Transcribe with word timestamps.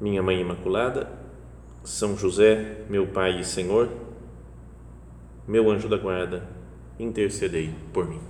minha 0.00 0.22
Mãe 0.22 0.40
Imaculada, 0.40 1.08
São 1.82 2.16
José, 2.16 2.84
meu 2.88 3.06
Pai 3.06 3.40
e 3.40 3.44
Senhor, 3.44 3.88
meu 5.46 5.70
anjo 5.70 5.88
da 5.88 5.96
guarda, 5.96 6.46
intercedei 6.98 7.74
por 7.92 8.08
mim. 8.08 8.20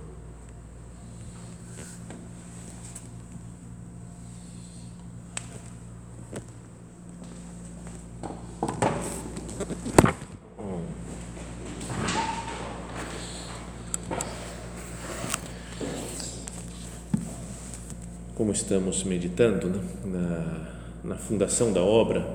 Como 18.35 18.53
estamos 18.53 19.03
meditando 19.03 19.67
né, 19.67 19.81
na 20.05 20.78
na 21.03 21.15
fundação 21.15 21.71
da 21.71 21.81
obra, 21.81 22.25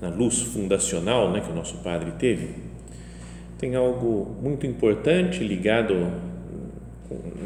na 0.00 0.08
luz 0.08 0.40
fundacional 0.42 1.30
né, 1.32 1.40
que 1.40 1.50
o 1.50 1.54
nosso 1.54 1.78
padre 1.78 2.12
teve, 2.18 2.54
tem 3.58 3.74
algo 3.74 4.36
muito 4.40 4.66
importante 4.66 5.42
ligado, 5.42 6.12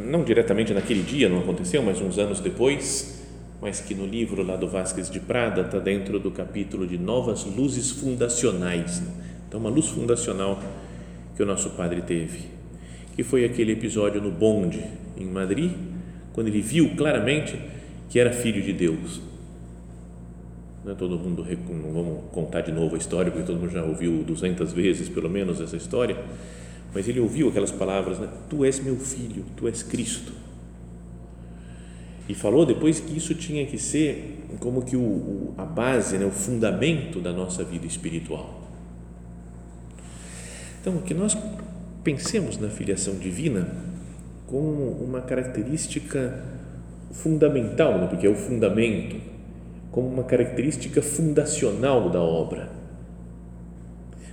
não 0.04 0.22
diretamente 0.22 0.74
naquele 0.74 1.02
dia, 1.02 1.28
não 1.28 1.40
aconteceu, 1.40 1.82
mas 1.82 2.00
uns 2.00 2.18
anos 2.18 2.40
depois, 2.40 3.22
mas 3.60 3.80
que 3.80 3.94
no 3.94 4.06
livro 4.06 4.42
lá 4.42 4.56
do 4.56 4.68
Vasques 4.68 5.10
de 5.10 5.20
Prada 5.20 5.62
está 5.62 5.78
dentro 5.78 6.18
do 6.18 6.30
capítulo 6.30 6.86
de 6.86 6.98
novas 6.98 7.44
luzes 7.44 7.90
fundacionais. 7.90 9.00
Né? 9.00 9.08
Então, 9.48 9.60
uma 9.60 9.70
luz 9.70 9.88
fundacional 9.88 10.60
que 11.34 11.42
o 11.42 11.46
nosso 11.46 11.70
padre 11.70 12.02
teve, 12.02 12.40
que 13.16 13.22
foi 13.22 13.44
aquele 13.44 13.72
episódio 13.72 14.20
no 14.20 14.30
bonde 14.30 14.84
em 15.16 15.24
Madrid, 15.24 15.72
quando 16.34 16.48
ele 16.48 16.60
viu 16.60 16.94
claramente 16.96 17.58
que 18.10 18.18
era 18.18 18.32
filho 18.32 18.60
de 18.60 18.72
Deus 18.72 19.31
né? 20.84 20.94
Todo 20.98 21.18
mundo, 21.18 21.46
não 21.68 21.92
vamos 21.92 22.24
contar 22.32 22.62
de 22.62 22.72
novo 22.72 22.94
a 22.94 22.98
história, 22.98 23.30
porque 23.30 23.46
todo 23.46 23.58
mundo 23.58 23.70
já 23.70 23.84
ouviu 23.84 24.22
200 24.24 24.72
vezes, 24.72 25.08
pelo 25.08 25.28
menos, 25.28 25.60
essa 25.60 25.76
história, 25.76 26.16
mas 26.94 27.08
ele 27.08 27.20
ouviu 27.20 27.48
aquelas 27.48 27.70
palavras, 27.70 28.18
né? 28.18 28.28
Tu 28.48 28.64
és 28.64 28.80
meu 28.80 28.96
filho, 28.96 29.44
tu 29.56 29.66
és 29.66 29.82
Cristo. 29.82 30.32
E 32.28 32.34
falou 32.34 32.64
depois 32.64 33.00
que 33.00 33.16
isso 33.16 33.34
tinha 33.34 33.66
que 33.66 33.78
ser 33.78 34.46
como 34.60 34.82
que 34.82 34.96
o, 34.96 35.00
o 35.00 35.54
a 35.58 35.64
base, 35.64 36.18
né? 36.18 36.24
o 36.24 36.30
fundamento 36.30 37.20
da 37.20 37.32
nossa 37.32 37.64
vida 37.64 37.86
espiritual. 37.86 38.60
Então, 40.80 40.98
que 40.98 41.14
nós 41.14 41.36
pensemos 42.04 42.58
na 42.58 42.68
filiação 42.68 43.14
divina 43.14 43.68
como 44.46 44.90
uma 45.02 45.20
característica 45.20 46.42
fundamental, 47.12 47.98
né? 47.98 48.06
porque 48.06 48.26
é 48.26 48.30
o 48.30 48.34
fundamento 48.34 49.31
como 49.92 50.08
uma 50.08 50.24
característica 50.24 51.02
fundacional 51.02 52.08
da 52.08 52.20
obra. 52.20 52.70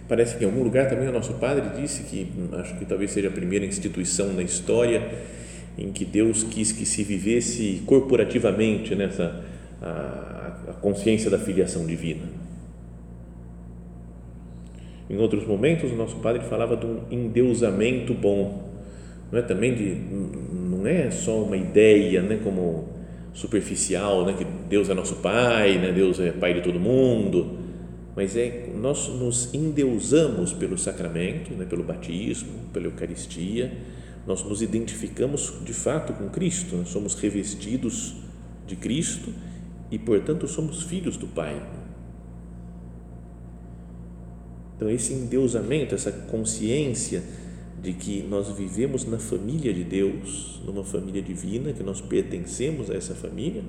Parece 0.08 0.38
que 0.38 0.44
em 0.44 0.48
algum 0.48 0.64
lugar 0.64 0.90
também 0.90 1.08
o 1.08 1.12
nosso 1.12 1.34
padre 1.34 1.80
disse 1.80 2.04
que 2.04 2.32
acho 2.54 2.76
que 2.78 2.86
talvez 2.86 3.12
seja 3.12 3.28
a 3.28 3.32
primeira 3.32 3.66
instituição 3.66 4.34
na 4.34 4.42
história 4.42 5.08
em 5.78 5.92
que 5.92 6.04
Deus 6.04 6.44
quis 6.44 6.72
que 6.72 6.86
se 6.86 7.04
vivesse 7.04 7.84
corporativamente 7.86 8.96
nessa 8.96 9.44
a, 9.82 10.54
a 10.70 10.74
consciência 10.82 11.30
da 11.30 11.38
filiação 11.38 11.86
divina. 11.86 12.24
Em 15.10 15.18
outros 15.18 15.46
momentos 15.46 15.92
o 15.92 15.96
nosso 15.96 16.16
padre 16.18 16.42
falava 16.44 16.76
de 16.76 16.86
um 16.86 17.02
endeusamento 17.12 18.14
bom, 18.14 18.70
não 19.32 19.40
é 19.40 19.42
também 19.42 19.76
de 19.76 19.96
não 20.54 20.88
é 20.88 21.12
só 21.12 21.44
uma 21.44 21.58
ideia, 21.58 22.22
né, 22.22 22.40
como 22.44 22.99
superficial, 23.34 24.26
né, 24.26 24.34
que 24.34 24.44
Deus 24.44 24.90
é 24.90 24.94
nosso 24.94 25.16
Pai, 25.18 25.78
né, 25.78 25.92
Deus 25.92 26.20
é 26.20 26.32
Pai 26.32 26.54
de 26.54 26.62
todo 26.62 26.80
mundo, 26.80 27.58
mas 28.16 28.36
é 28.36 28.70
nós 28.76 29.08
nos 29.08 29.54
endeusamos 29.54 30.54
pelo 30.54 30.78
sacramento, 30.78 31.54
né, 31.54 31.66
pelo 31.66 31.84
batismo, 31.84 32.50
pela 32.74 32.86
Eucaristia, 32.86 33.72
nós 34.28 34.44
nos 34.44 34.62
identificamos 34.62 35.54
de 35.64 35.74
fato 35.74 36.14
com 36.14 36.30
Cristo, 36.30 36.76
nós 36.76 36.90
somos 36.90 37.16
revestidos 37.16 38.16
de 38.68 38.76
Cristo 38.76 39.34
e, 39.90 39.98
portanto, 39.98 40.48
somos 40.48 40.84
filhos 40.84 41.18
do 41.18 41.28
Pai. 41.28 41.62
Então, 44.76 44.90
esse 44.90 45.14
endeusamento, 45.14 45.96
essa 45.96 46.12
consciência 46.12 47.24
de 47.82 47.94
que 47.94 48.24
nós 48.24 48.50
vivemos 48.50 49.06
na 49.06 49.18
família 49.18 49.74
de 49.74 49.84
Deus, 49.84 50.62
numa 50.66 50.84
família 50.84 51.22
divina, 51.22 51.72
que 51.72 51.84
nós 51.84 52.02
pertencemos 52.02 52.90
a 52.90 52.96
essa 52.96 53.16
família, 53.16 53.64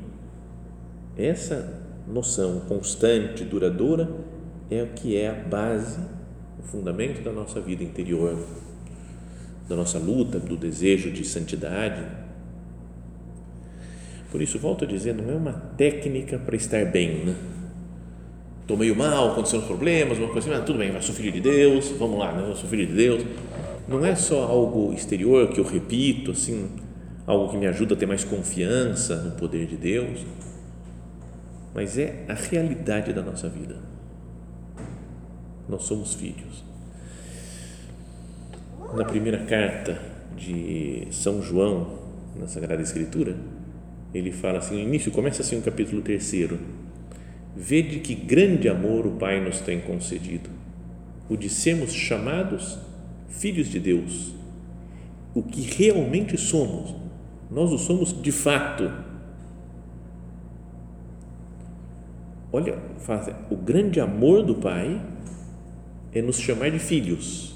essa 1.17 1.81
noção 2.09 2.61
constante, 2.61 3.45
duradoura, 3.45 4.11
é 4.71 4.83
o 4.83 4.89
que 4.89 5.17
é 5.17 5.29
a 5.29 5.35
base, 5.35 6.01
o 6.59 6.63
fundamento 6.63 7.23
da 7.23 7.31
nossa 7.31 7.61
vida 7.61 7.85
interior, 7.85 8.37
da 9.69 9.77
nossa 9.77 9.99
luta, 9.99 10.41
do 10.41 10.57
desejo 10.57 11.11
de 11.13 11.25
santidade. 11.25 12.05
Por 14.31 14.43
isso, 14.43 14.59
volto 14.59 14.85
a 14.85 14.89
dizer, 14.89 15.15
não 15.15 15.31
é 15.31 15.37
uma 15.37 15.53
técnica 15.53 16.39
para 16.39 16.57
estar 16.57 16.85
bem, 16.87 17.25
né? 17.25 17.37
Estou 18.63 18.77
meio 18.77 18.95
mal, 18.95 19.33
aconteceram 19.33 19.65
problemas, 19.67 20.19
uma 20.19 20.29
coisa 20.29 20.49
assim, 20.49 20.57
mas 20.57 20.65
tudo 20.65 20.79
bem, 20.79 20.95
eu 20.95 21.03
sou 21.03 21.15
filho 21.15 21.33
de 21.33 21.41
Deus, 21.41 21.89
vamos 21.99 22.19
lá, 22.19 22.33
né? 22.33 22.49
eu 22.49 22.55
sou 22.55 22.69
filho 22.69 22.87
de 22.87 22.93
Deus 22.93 23.25
não 23.91 24.07
é 24.07 24.15
só 24.15 24.45
algo 24.45 24.93
exterior 24.93 25.49
que 25.49 25.59
eu 25.59 25.65
repito, 25.65 26.31
assim, 26.31 26.71
algo 27.27 27.51
que 27.51 27.57
me 27.57 27.67
ajuda 27.67 27.95
a 27.95 27.97
ter 27.97 28.07
mais 28.07 28.23
confiança 28.23 29.17
no 29.17 29.33
poder 29.33 29.67
de 29.67 29.77
Deus, 29.77 30.25
mas 31.75 31.99
é 31.99 32.25
a 32.29 32.35
realidade 32.35 33.13
da 33.13 33.21
nossa 33.21 33.49
vida. 33.49 33.79
Nós 35.69 35.83
somos 35.83 36.15
filhos. 36.15 36.65
Na 38.95 39.05
primeira 39.05 39.39
carta 39.45 40.01
de 40.37 41.09
São 41.11 41.43
João, 41.43 41.99
na 42.39 42.47
Sagrada 42.47 42.81
Escritura, 42.81 43.37
ele 44.15 44.31
fala 44.31 44.59
assim, 44.59 44.75
no 44.75 44.81
início 44.83 45.11
começa 45.11 45.43
assim 45.43 45.59
o 45.59 45.63
capítulo 45.63 46.01
terceiro, 46.01 46.61
vede 47.57 47.99
que 47.99 48.15
grande 48.15 48.69
amor 48.69 49.05
o 49.05 49.17
Pai 49.17 49.41
nos 49.41 49.61
tem 49.61 49.81
concedido, 49.81 50.49
o 51.29 51.37
de 51.37 51.49
sermos 51.49 51.93
chamados 51.93 52.79
filhos 53.31 53.69
de 53.69 53.81
Deus, 53.81 54.35
o 55.35 55.43
que 55.43 55.63
realmente 55.63 56.37
somos, 56.37 56.95
nós 57.51 57.73
o 57.73 57.79
somos 57.79 58.13
de 58.21 58.33
fato. 58.33 58.91
Olha, 62.53 62.79
o 63.49 63.57
grande 63.57 64.01
amor 64.01 64.43
do 64.43 64.57
Pai 64.57 65.01
é 66.13 66.21
nos 66.21 66.39
chamar 66.39 66.71
de 66.71 66.81
filhos, 66.81 67.55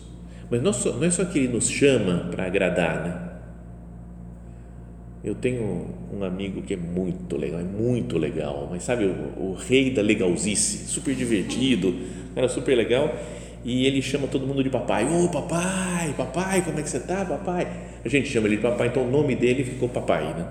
mas 0.49 0.63
não, 0.63 0.71
é 1.05 1.11
só 1.11 1.25
que 1.25 1.41
Ele 1.41 1.53
nos 1.53 1.69
chama 1.69 2.29
para 2.31 2.47
agradar, 2.47 3.03
né? 3.03 3.31
Eu 5.25 5.35
tenho 5.35 5.89
um 6.13 6.23
amigo 6.23 6.61
que 6.63 6.75
é 6.75 6.77
muito 6.77 7.37
legal, 7.37 7.59
é 7.59 7.65
muito 7.65 8.19
legal, 8.19 8.69
mas 8.71 8.83
sabe, 8.83 9.07
o, 9.07 9.43
o 9.43 9.55
rei 9.55 9.91
da 9.91 10.03
legalzice, 10.03 10.87
super 10.87 11.15
divertido, 11.15 11.95
era 12.37 12.47
super 12.49 12.77
legal 12.77 13.11
e 13.65 13.87
ele 13.87 14.03
chama 14.03 14.27
todo 14.27 14.47
mundo 14.47 14.63
de 14.63 14.69
papai. 14.69 15.05
Ô 15.05 15.25
oh, 15.25 15.29
papai, 15.29 16.15
papai, 16.17 16.63
como 16.63 16.79
é 16.79 16.83
que 16.83 16.91
você 16.91 17.01
tá, 17.01 17.25
papai? 17.25 17.67
A 18.05 18.09
gente 18.09 18.29
chama 18.29 18.47
ele 18.47 18.57
de 18.57 18.63
papai, 18.63 18.89
então 18.89 19.05
o 19.05 19.11
nome 19.11 19.35
dele 19.35 19.65
ficou 19.65 19.89
papai, 19.89 20.35
né? 20.35 20.47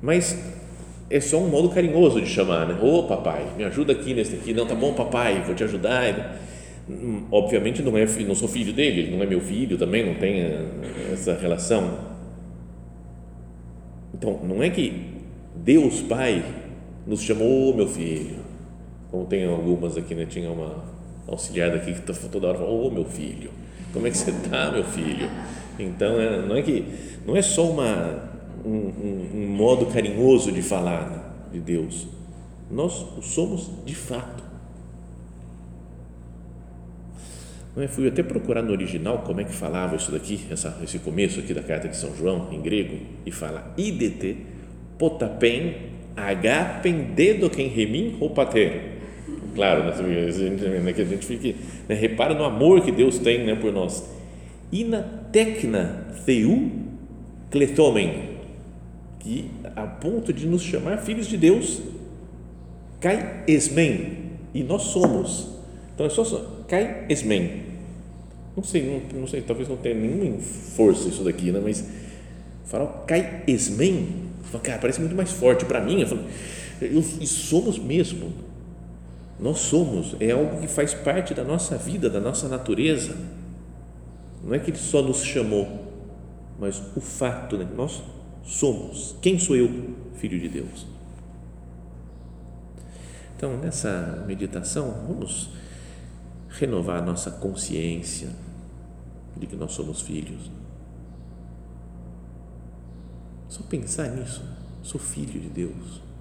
Mas 0.00 0.38
é 1.10 1.20
só 1.20 1.38
um 1.38 1.48
modo 1.48 1.68
carinhoso 1.68 2.20
de 2.20 2.28
chamar, 2.28 2.66
né? 2.66 2.78
Ô 2.80 3.00
oh, 3.00 3.02
papai, 3.04 3.44
me 3.56 3.64
ajuda 3.64 3.92
aqui 3.92 4.14
nesse 4.14 4.36
aqui. 4.36 4.54
Não, 4.54 4.64
tá 4.66 4.74
bom, 4.74 4.94
papai, 4.94 5.42
vou 5.44 5.54
te 5.54 5.64
ajudar. 5.64 6.38
Hum, 6.88 7.24
obviamente 7.30 7.82
não 7.82 7.96
é, 7.96 8.06
não 8.26 8.34
sou 8.34 8.48
filho 8.48 8.72
dele, 8.72 9.02
ele 9.02 9.16
não 9.16 9.22
é 9.22 9.26
meu 9.26 9.40
filho 9.40 9.78
também, 9.78 10.04
não 10.04 10.14
tem 10.14 10.40
eh, 10.40 10.64
essa 11.12 11.34
relação. 11.34 12.12
Então, 14.14 14.40
não 14.44 14.62
é 14.62 14.70
que 14.70 15.02
Deus 15.56 16.00
Pai 16.00 16.44
nos 17.06 17.22
chamou, 17.22 17.74
meu 17.74 17.88
filho, 17.88 18.36
como 19.10 19.26
tem 19.26 19.44
algumas 19.44 19.96
aqui, 19.96 20.14
né? 20.14 20.26
Tinha 20.26 20.50
uma 20.50 20.84
auxiliar 21.26 21.70
daqui 21.70 21.92
que 21.92 22.10
está 22.10 22.28
toda 22.28 22.48
hora 22.48 22.58
falando, 22.58 22.72
ô 22.72 22.86
oh, 22.86 22.90
meu 22.90 23.04
filho, 23.04 23.50
como 23.92 24.06
é 24.06 24.10
que 24.10 24.16
você 24.16 24.30
está, 24.30 24.70
meu 24.70 24.84
filho? 24.84 25.28
Então, 25.78 26.20
é, 26.20 26.40
não 26.46 26.56
é 26.56 26.62
que 26.62 26.84
não 27.26 27.36
é 27.36 27.42
só 27.42 27.70
uma, 27.70 28.30
um, 28.64 28.70
um, 28.70 29.30
um 29.34 29.46
modo 29.48 29.86
carinhoso 29.86 30.50
de 30.52 30.62
falar 30.62 31.10
né, 31.10 31.22
de 31.52 31.60
Deus. 31.60 32.06
Nós 32.70 33.04
o 33.16 33.22
somos 33.22 33.70
de 33.84 33.94
fato. 33.94 34.42
Eu 37.74 37.88
fui 37.88 38.06
até 38.06 38.22
procurar 38.22 38.62
no 38.62 38.70
original 38.70 39.18
como 39.20 39.40
é 39.40 39.44
que 39.44 39.52
falava 39.52 39.96
isso 39.96 40.12
daqui, 40.12 40.40
essa, 40.50 40.78
esse 40.82 40.98
começo 40.98 41.40
aqui 41.40 41.54
da 41.54 41.62
carta 41.62 41.88
de 41.88 41.96
São 41.96 42.14
João, 42.14 42.48
em 42.52 42.60
grego, 42.60 42.98
e 43.24 43.30
fala 43.30 43.72
idt 43.78 44.36
potapen 44.98 45.74
agapen 46.14 47.14
quem 47.54 47.68
remin 47.68 48.18
hopater. 48.20 48.92
Claro, 49.54 49.84
né, 49.84 50.80
né, 50.80 50.92
que 50.92 51.02
a 51.02 51.04
gente 51.04 51.26
fique, 51.26 51.56
né, 51.88 51.94
repara 51.94 52.34
no 52.34 52.44
amor 52.44 52.80
que 52.82 52.90
Deus 52.90 53.18
tem 53.18 53.44
né, 53.44 53.54
por 53.54 53.72
nós. 53.72 54.04
Ina 54.72 55.02
tecna 55.30 56.06
theu 56.24 56.70
cletomen, 57.50 58.38
que 59.20 59.50
a 59.76 59.86
ponto 59.86 60.32
de 60.32 60.46
nos 60.46 60.62
chamar 60.62 60.98
filhos 60.98 61.26
de 61.26 61.36
Deus, 61.36 61.82
cai 63.00 63.44
esmen, 63.46 64.30
e 64.54 64.62
nós 64.62 64.82
somos. 64.82 65.48
Então 65.94 66.06
é 66.06 66.08
só, 66.08 66.24
cai 66.66 67.04
esmen. 67.08 67.62
Não 68.56 68.64
sei, 68.64 68.82
não, 69.12 69.20
não, 69.20 69.26
sei, 69.26 69.42
talvez 69.42 69.68
não 69.68 69.76
tenha 69.76 69.94
nenhuma 69.94 70.38
força 70.40 71.08
isso 71.08 71.24
daqui, 71.24 71.50
né? 71.50 71.60
mas 71.62 71.86
falar 72.64 72.86
cai 73.06 73.42
esmen, 73.46 74.08
cara, 74.62 74.78
parece 74.78 75.00
muito 75.00 75.14
mais 75.14 75.30
forte 75.30 75.64
para 75.64 75.80
mim. 75.80 76.00
Eu 76.00 76.06
falo, 76.06 76.22
eu, 76.80 77.00
e 77.20 77.26
somos 77.26 77.78
mesmo. 77.78 78.32
Nós 79.42 79.58
somos, 79.58 80.14
é 80.20 80.30
algo 80.30 80.60
que 80.60 80.68
faz 80.68 80.94
parte 80.94 81.34
da 81.34 81.42
nossa 81.42 81.76
vida, 81.76 82.08
da 82.08 82.20
nossa 82.20 82.48
natureza. 82.48 83.16
Não 84.44 84.54
é 84.54 84.58
que 84.60 84.70
ele 84.70 84.78
só 84.78 85.02
nos 85.02 85.24
chamou, 85.24 85.66
mas 86.60 86.80
o 86.96 87.00
fato, 87.00 87.58
né? 87.58 87.66
nós 87.76 88.00
somos. 88.44 89.16
Quem 89.20 89.40
sou 89.40 89.56
eu? 89.56 89.96
Filho 90.14 90.38
de 90.38 90.48
Deus. 90.48 90.86
Então, 93.36 93.56
nessa 93.56 94.24
meditação, 94.28 94.94
vamos 95.08 95.50
renovar 96.48 97.02
a 97.02 97.04
nossa 97.04 97.28
consciência 97.32 98.28
de 99.36 99.48
que 99.48 99.56
nós 99.56 99.72
somos 99.72 100.02
filhos. 100.02 100.52
Só 103.48 103.60
pensar 103.64 104.08
nisso, 104.10 104.44
sou 104.84 105.00
filho 105.00 105.40
de 105.40 105.48
Deus. 105.48 106.11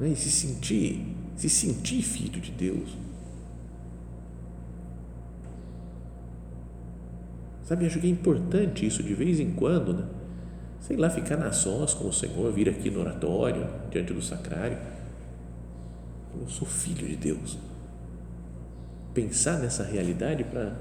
Né? 0.00 0.08
E 0.10 0.16
se 0.16 0.30
sentir, 0.30 1.04
se 1.36 1.48
sentir 1.48 2.02
filho 2.02 2.40
de 2.40 2.50
Deus. 2.50 2.96
Sabe, 7.64 7.86
acho 7.86 8.00
que 8.00 8.06
é 8.06 8.10
importante 8.10 8.86
isso 8.86 9.02
de 9.02 9.12
vez 9.12 9.38
em 9.40 9.52
quando, 9.52 9.92
né? 9.92 10.06
Sei 10.80 10.96
lá, 10.96 11.10
ficar 11.10 11.36
nas 11.36 11.56
sós 11.56 11.92
com 11.92 12.08
o 12.08 12.12
Senhor, 12.12 12.50
vir 12.52 12.68
aqui 12.68 12.90
no 12.90 13.00
oratório, 13.00 13.66
diante 13.90 14.12
do 14.12 14.22
sacrário 14.22 14.78
eu 16.40 16.48
sou 16.48 16.66
filho 16.66 17.06
de 17.06 17.16
Deus. 17.16 17.58
Pensar 19.14 19.58
nessa 19.58 19.82
realidade 19.82 20.44
para 20.44 20.72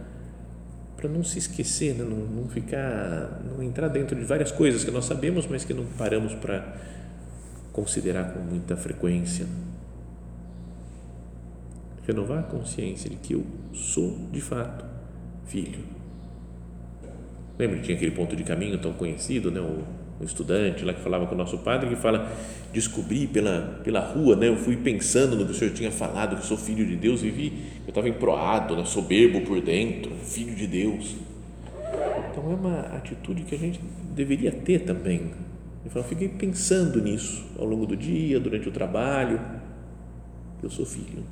para 0.95 1.07
não 1.07 1.23
se 1.23 1.37
esquecer, 1.37 1.93
né? 1.93 2.03
não, 2.03 2.17
não 2.17 2.49
ficar, 2.49 3.39
não 3.45 3.61
entrar 3.61 3.87
dentro 3.87 4.15
de 4.15 4.23
várias 4.23 4.51
coisas 4.51 4.83
que 4.83 4.89
nós 4.89 5.05
sabemos, 5.05 5.45
mas 5.45 5.63
que 5.63 5.71
não 5.71 5.85
paramos 5.95 6.33
para 6.33 6.75
considerar 7.77 8.33
com 8.33 8.39
muita 8.39 8.75
frequência. 8.75 9.45
Renovar 12.07 12.39
a 12.39 12.43
consciência 12.43 13.07
de 13.07 13.17
que 13.17 13.33
eu 13.33 13.45
sou 13.71 14.17
de 14.31 14.41
fato 14.41 14.83
filho. 15.45 15.83
Lembra 17.59 17.77
que 17.77 17.83
tinha 17.83 17.95
aquele 17.95 18.11
ponto 18.11 18.35
de 18.35 18.43
caminho 18.43 18.79
tão 18.79 18.93
conhecido, 18.93 19.51
né? 19.51 19.61
o 19.61 19.83
um 20.19 20.25
estudante 20.25 20.83
lá 20.83 20.91
que 20.95 21.01
falava 21.01 21.27
com 21.27 21.35
o 21.35 21.37
nosso 21.37 21.59
padre, 21.59 21.89
que 21.89 21.95
fala, 21.95 22.31
descobri 22.73 23.27
pela, 23.27 23.79
pela 23.83 23.99
rua, 23.99 24.35
né, 24.35 24.47
eu 24.47 24.57
fui 24.57 24.75
pensando 24.75 25.35
no 25.35 25.45
que 25.45 25.51
o 25.51 25.53
Senhor 25.53 25.71
tinha 25.75 25.91
falado, 25.91 26.35
que 26.37 26.43
sou 26.43 26.57
filho 26.57 26.83
de 26.87 26.95
Deus, 26.95 27.21
e 27.21 27.29
vi, 27.29 27.53
eu 27.85 27.89
estava 27.89 28.09
emproado, 28.09 28.75
né, 28.75 28.83
soberbo 28.83 29.41
por 29.41 29.61
dentro, 29.61 30.11
filho 30.23 30.55
de 30.55 30.65
Deus. 30.65 31.17
Então 32.31 32.51
é 32.51 32.55
uma 32.55 32.79
atitude 32.97 33.43
que 33.43 33.53
a 33.53 33.59
gente 33.59 33.79
deveria 34.15 34.51
ter 34.51 34.79
também. 34.79 35.29
Eu 35.87 35.91
falo, 35.91 36.03
fiquei 36.03 36.27
pensando 36.27 37.01
nisso 37.01 37.45
ao 37.57 37.63
longo 37.65 37.85
do 37.85 37.95
dia, 37.95 38.41
durante 38.41 38.67
o 38.67 38.71
trabalho, 38.73 39.39
eu 40.61 40.69
sou 40.69 40.85
filho. 40.85 41.23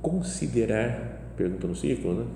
Considerar, 0.00 1.32
pergunta 1.36 1.66
no 1.66 1.74
círculo, 1.74 2.14
né? 2.14 2.26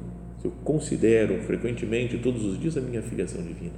se 0.40 0.46
eu 0.46 0.52
considero 0.64 1.40
frequentemente, 1.44 2.18
todos 2.18 2.44
os 2.44 2.58
dias, 2.58 2.76
a 2.76 2.80
minha 2.80 3.00
filiação 3.00 3.40
divina. 3.40 3.76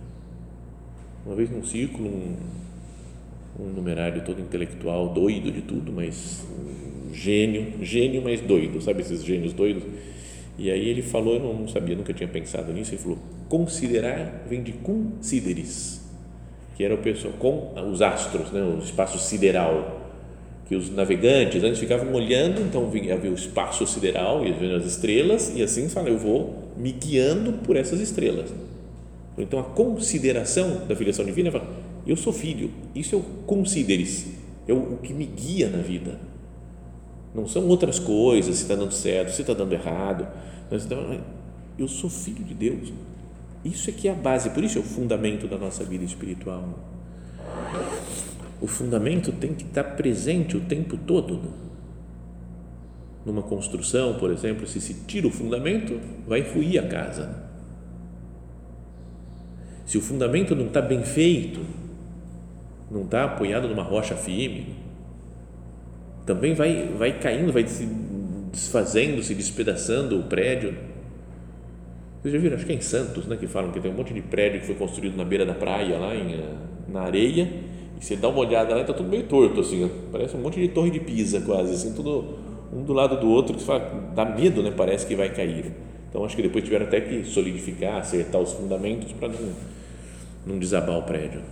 Uma 1.26 1.34
vez 1.34 1.50
num 1.50 1.64
círculo, 1.64 2.08
um, 2.08 2.36
um 3.60 3.68
numerário 3.74 4.24
todo 4.24 4.40
intelectual, 4.40 5.12
doido 5.12 5.52
de 5.52 5.60
tudo, 5.60 5.92
mas 5.92 6.46
um 6.50 7.12
gênio, 7.12 7.84
gênio, 7.84 8.22
mas 8.22 8.40
doido, 8.40 8.80
sabe 8.80 9.02
esses 9.02 9.22
gênios 9.22 9.52
doidos? 9.52 9.82
E 10.56 10.70
aí 10.70 10.88
ele 10.88 11.02
falou, 11.02 11.34
eu 11.34 11.40
não 11.42 11.68
sabia, 11.68 11.94
nunca 11.94 12.14
tinha 12.14 12.28
pensado 12.28 12.72
nisso, 12.72 12.94
ele 12.94 13.02
falou, 13.02 13.18
considerar 13.50 14.44
vem 14.48 14.62
de 14.62 14.72
consideris, 14.72 16.00
que 16.76 16.84
era 16.84 16.94
o 16.94 16.98
pessoal, 16.98 17.34
com 17.38 17.74
os 17.90 18.00
astros, 18.00 18.50
né, 18.52 18.62
o 18.62 18.78
espaço 18.78 19.18
sideral, 19.18 20.00
que 20.68 20.76
os 20.76 20.88
navegantes 20.88 21.62
antes 21.64 21.80
ficavam 21.80 22.14
olhando, 22.14 22.60
então 22.60 22.86
havia 22.86 23.30
o 23.30 23.34
espaço 23.34 23.84
sideral 23.88 24.46
e 24.46 24.72
as 24.72 24.86
estrelas, 24.86 25.52
e 25.54 25.62
assim 25.62 25.88
fala, 25.88 26.08
eu 26.08 26.16
vou 26.16 26.70
me 26.76 26.92
guiando 26.92 27.54
por 27.54 27.76
essas 27.76 28.00
estrelas. 28.00 28.50
Então 29.36 29.58
a 29.58 29.64
consideração 29.64 30.86
da 30.86 30.94
filiação 30.94 31.24
divina 31.24 31.50
fala, 31.50 31.68
eu 32.06 32.16
sou 32.16 32.32
filho, 32.32 32.70
isso 32.94 33.16
eu 33.16 33.24
consideres, 33.46 34.28
é 34.68 34.72
o 34.72 34.98
que 35.02 35.12
me 35.12 35.26
guia 35.26 35.68
na 35.68 35.78
vida. 35.78 36.20
Não 37.34 37.48
são 37.48 37.66
outras 37.66 37.98
coisas, 37.98 38.56
se 38.56 38.62
está 38.62 38.76
dando 38.76 38.92
certo, 38.92 39.32
se 39.32 39.40
está 39.40 39.54
dando 39.54 39.72
errado. 39.72 40.28
Eu 41.76 41.88
sou 41.88 42.08
filho 42.08 42.44
de 42.44 42.54
Deus. 42.54 42.92
Isso 43.64 43.90
é 43.90 43.92
que 43.92 44.08
é 44.08 44.12
a 44.12 44.14
base, 44.14 44.50
por 44.50 44.64
isso 44.64 44.78
é 44.78 44.80
o 44.80 44.84
fundamento 44.84 45.46
da 45.46 45.58
nossa 45.58 45.84
vida 45.84 46.04
espiritual 46.04 46.78
o 48.60 48.66
fundamento 48.66 49.32
tem 49.32 49.54
que 49.54 49.64
estar 49.64 49.84
presente 49.84 50.56
o 50.56 50.60
tempo 50.60 50.96
todo. 50.96 51.34
Né? 51.34 51.50
Numa 53.24 53.42
construção, 53.42 54.14
por 54.14 54.30
exemplo, 54.30 54.66
se 54.66 54.80
se 54.80 54.94
tira 55.06 55.26
o 55.26 55.30
fundamento, 55.30 55.98
vai 56.26 56.42
ruir 56.42 56.78
a 56.78 56.86
casa. 56.86 57.48
Se 59.86 59.96
o 59.98 60.00
fundamento 60.00 60.54
não 60.54 60.66
está 60.66 60.80
bem 60.80 61.02
feito, 61.02 61.60
não 62.90 63.02
está 63.02 63.24
apoiado 63.24 63.68
numa 63.68 63.82
rocha 63.82 64.14
firme, 64.14 64.74
também 66.26 66.54
vai, 66.54 66.88
vai 66.98 67.18
caindo, 67.18 67.52
vai 67.52 67.66
se 67.66 67.86
desfazendo, 68.52 69.22
se 69.22 69.34
despedaçando 69.34 70.18
o 70.18 70.24
prédio. 70.24 70.76
Vocês 72.20 72.34
já 72.34 72.40
viram, 72.40 72.56
acho 72.56 72.66
que 72.66 72.72
é 72.72 72.74
em 72.74 72.80
Santos, 72.82 73.26
né, 73.26 73.36
que 73.36 73.46
falam 73.46 73.72
que 73.72 73.80
tem 73.80 73.90
um 73.90 73.94
monte 73.94 74.12
de 74.12 74.20
prédio 74.20 74.60
que 74.60 74.66
foi 74.66 74.74
construído 74.74 75.16
na 75.16 75.24
beira 75.24 75.46
da 75.46 75.54
praia, 75.54 75.98
lá 75.98 76.14
em, 76.14 76.34
eh, 76.34 76.54
na 76.86 77.00
areia, 77.00 77.50
e 77.98 78.04
você 78.04 78.14
dá 78.14 78.28
uma 78.28 78.40
olhada 78.40 78.74
lá, 78.74 78.82
está 78.82 78.92
tudo 78.92 79.08
meio 79.08 79.22
torto, 79.22 79.60
assim, 79.60 79.90
parece 80.12 80.36
um 80.36 80.40
monte 80.40 80.60
de 80.60 80.68
torre 80.68 80.90
de 80.90 81.00
pisa 81.00 81.40
quase, 81.40 81.72
assim, 81.72 81.94
tudo 81.94 82.36
um 82.72 82.82
do 82.82 82.92
lado 82.92 83.18
do 83.18 83.28
outro, 83.28 83.56
que 83.56 83.64
fala, 83.64 84.12
dá 84.14 84.24
medo, 84.24 84.62
né? 84.62 84.70
Parece 84.70 85.06
que 85.06 85.16
vai 85.16 85.30
cair. 85.30 85.72
Então, 86.08 86.24
acho 86.24 86.36
que 86.36 86.42
depois 86.42 86.62
tiveram 86.62 86.86
até 86.86 87.00
que 87.00 87.24
solidificar, 87.24 87.98
acertar 87.98 88.40
os 88.40 88.52
fundamentos 88.52 89.12
para 89.12 89.28
não, 89.28 89.52
não 90.46 90.58
desabar 90.58 90.98
o 90.98 91.02
prédio. 91.02 91.42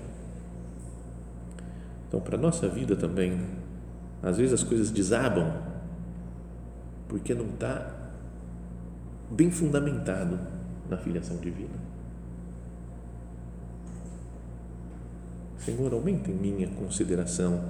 Então, 2.06 2.20
para 2.20 2.36
a 2.36 2.40
nossa 2.40 2.68
vida 2.68 2.94
também, 2.94 3.40
às 4.22 4.36
vezes 4.36 4.52
as 4.52 4.62
coisas 4.62 4.90
desabam 4.90 5.52
porque 7.08 7.34
não 7.34 7.46
está 7.46 7.94
bem 9.30 9.50
fundamentado 9.50 10.38
na 10.88 10.96
filiação 10.96 11.36
divina. 11.36 11.74
Senhor, 15.58 15.92
aumenta 15.92 16.30
em 16.30 16.34
mim 16.34 16.64
a 16.64 16.68
consideração, 16.68 17.62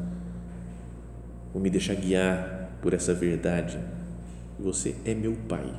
ou 1.52 1.60
me 1.60 1.68
deixar 1.68 1.94
guiar 1.94 2.70
por 2.80 2.94
essa 2.94 3.12
verdade. 3.12 3.78
Você 4.58 4.94
é 5.04 5.14
meu 5.14 5.36
Pai. 5.48 5.72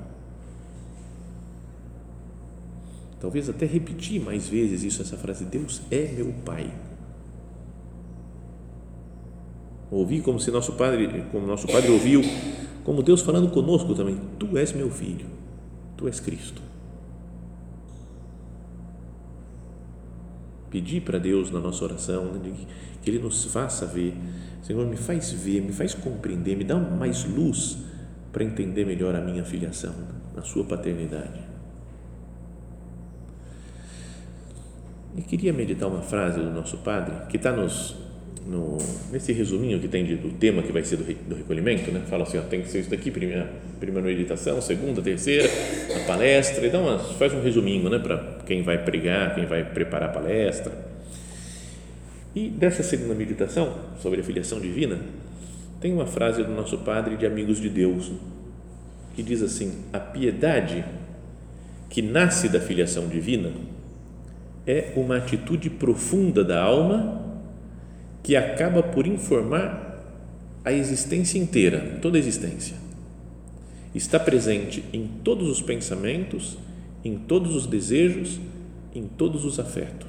Talvez 3.19 3.49
até 3.49 3.65
repetir 3.65 4.21
mais 4.21 4.47
vezes 4.47 4.83
isso, 4.83 5.01
essa 5.01 5.17
frase: 5.17 5.45
Deus 5.45 5.81
é 5.91 6.11
meu 6.13 6.33
Pai. 6.45 6.73
Ouvir 9.91 10.21
como 10.21 10.39
se 10.39 10.51
nosso 10.51 10.73
Padre, 10.73 11.25
como 11.31 11.47
nosso 11.47 11.67
Padre 11.67 11.91
ouviu, 11.91 12.21
como 12.83 13.03
Deus 13.03 13.21
falando 13.21 13.49
conosco 13.49 13.95
também: 13.95 14.19
Tu 14.37 14.57
és 14.57 14.71
meu 14.73 14.89
filho, 14.89 15.25
Tu 15.97 16.07
és 16.07 16.19
Cristo. 16.19 16.68
Pedir 20.69 21.01
para 21.01 21.17
Deus 21.17 21.51
na 21.51 21.59
nossa 21.59 21.83
oração, 21.83 22.25
né, 22.33 22.51
que 23.01 23.09
Ele 23.09 23.19
nos 23.19 23.45
faça 23.45 23.85
ver, 23.85 24.15
Senhor, 24.61 24.85
me 24.85 24.97
faz 24.97 25.31
ver, 25.31 25.61
me 25.61 25.71
faz 25.71 25.93
compreender, 25.93 26.55
me 26.55 26.63
dá 26.63 26.75
mais 26.75 27.25
luz 27.25 27.77
para 28.31 28.43
entender 28.43 28.85
melhor 28.85 29.15
a 29.15 29.21
minha 29.21 29.43
filiação, 29.43 29.93
a 30.37 30.41
Sua 30.41 30.63
paternidade. 30.63 31.49
E 35.15 35.21
queria 35.21 35.51
meditar 35.51 35.89
uma 35.89 36.01
frase 36.01 36.39
do 36.39 36.51
nosso 36.51 36.77
Padre, 36.77 37.25
que 37.27 37.37
está 37.37 37.51
nos, 37.51 37.95
no, 38.49 38.79
nesse 39.11 39.31
resuminho 39.31 39.79
que 39.79 39.87
tem 39.87 40.03
de, 40.03 40.15
do 40.15 40.31
tema 40.31 40.63
que 40.63 40.71
vai 40.71 40.83
ser 40.83 40.97
do, 40.97 41.03
do 41.03 41.35
recolhimento, 41.35 41.91
né? 41.91 42.01
fala 42.09 42.23
assim, 42.23 42.39
ó, 42.39 42.41
tem 42.41 42.61
que 42.61 42.69
ser 42.69 42.79
isso 42.79 42.89
daqui, 42.89 43.11
primeira, 43.11 43.47
primeira 43.79 44.07
meditação, 44.07 44.59
segunda, 44.59 45.01
terceira, 45.01 45.47
a 45.95 46.07
palestra, 46.07 46.65
e 46.65 46.75
uma, 46.75 46.97
faz 46.97 47.31
um 47.33 47.41
resuminho 47.41 47.87
né? 47.89 47.99
para 47.99 48.39
quem 48.45 48.63
vai 48.63 48.83
pregar, 48.83 49.35
quem 49.35 49.45
vai 49.45 49.63
preparar 49.63 50.09
a 50.09 50.11
palestra. 50.11 50.73
E 52.35 52.49
dessa 52.49 52.81
segunda 52.81 53.13
meditação 53.13 53.75
sobre 54.01 54.21
a 54.21 54.23
filiação 54.23 54.59
divina, 54.59 54.99
tem 55.79 55.93
uma 55.93 56.05
frase 56.05 56.43
do 56.43 56.51
nosso 56.51 56.79
padre 56.79 57.17
de 57.17 57.25
Amigos 57.25 57.61
de 57.61 57.69
Deus, 57.69 58.11
que 59.15 59.23
diz 59.23 59.41
assim: 59.41 59.83
a 59.93 59.99
piedade 59.99 60.83
que 61.89 62.01
nasce 62.01 62.49
da 62.49 62.59
filiação 62.59 63.07
divina 63.07 63.51
é 64.67 64.93
uma 64.95 65.17
atitude 65.17 65.69
profunda 65.69 66.43
da 66.43 66.61
alma 66.61 67.28
que 68.23 68.35
acaba 68.35 68.83
por 68.83 69.07
informar 69.07 69.89
a 70.63 70.71
existência 70.71 71.37
inteira, 71.37 71.99
toda 72.01 72.17
a 72.17 72.19
existência. 72.19 72.75
Está 73.93 74.19
presente 74.19 74.83
em 74.93 75.07
todos 75.23 75.49
os 75.49 75.61
pensamentos, 75.61 76.57
em 77.03 77.17
todos 77.17 77.55
os 77.55 77.65
desejos, 77.65 78.39
em 78.93 79.07
todos 79.07 79.45
os 79.45 79.59
afetos. 79.59 80.07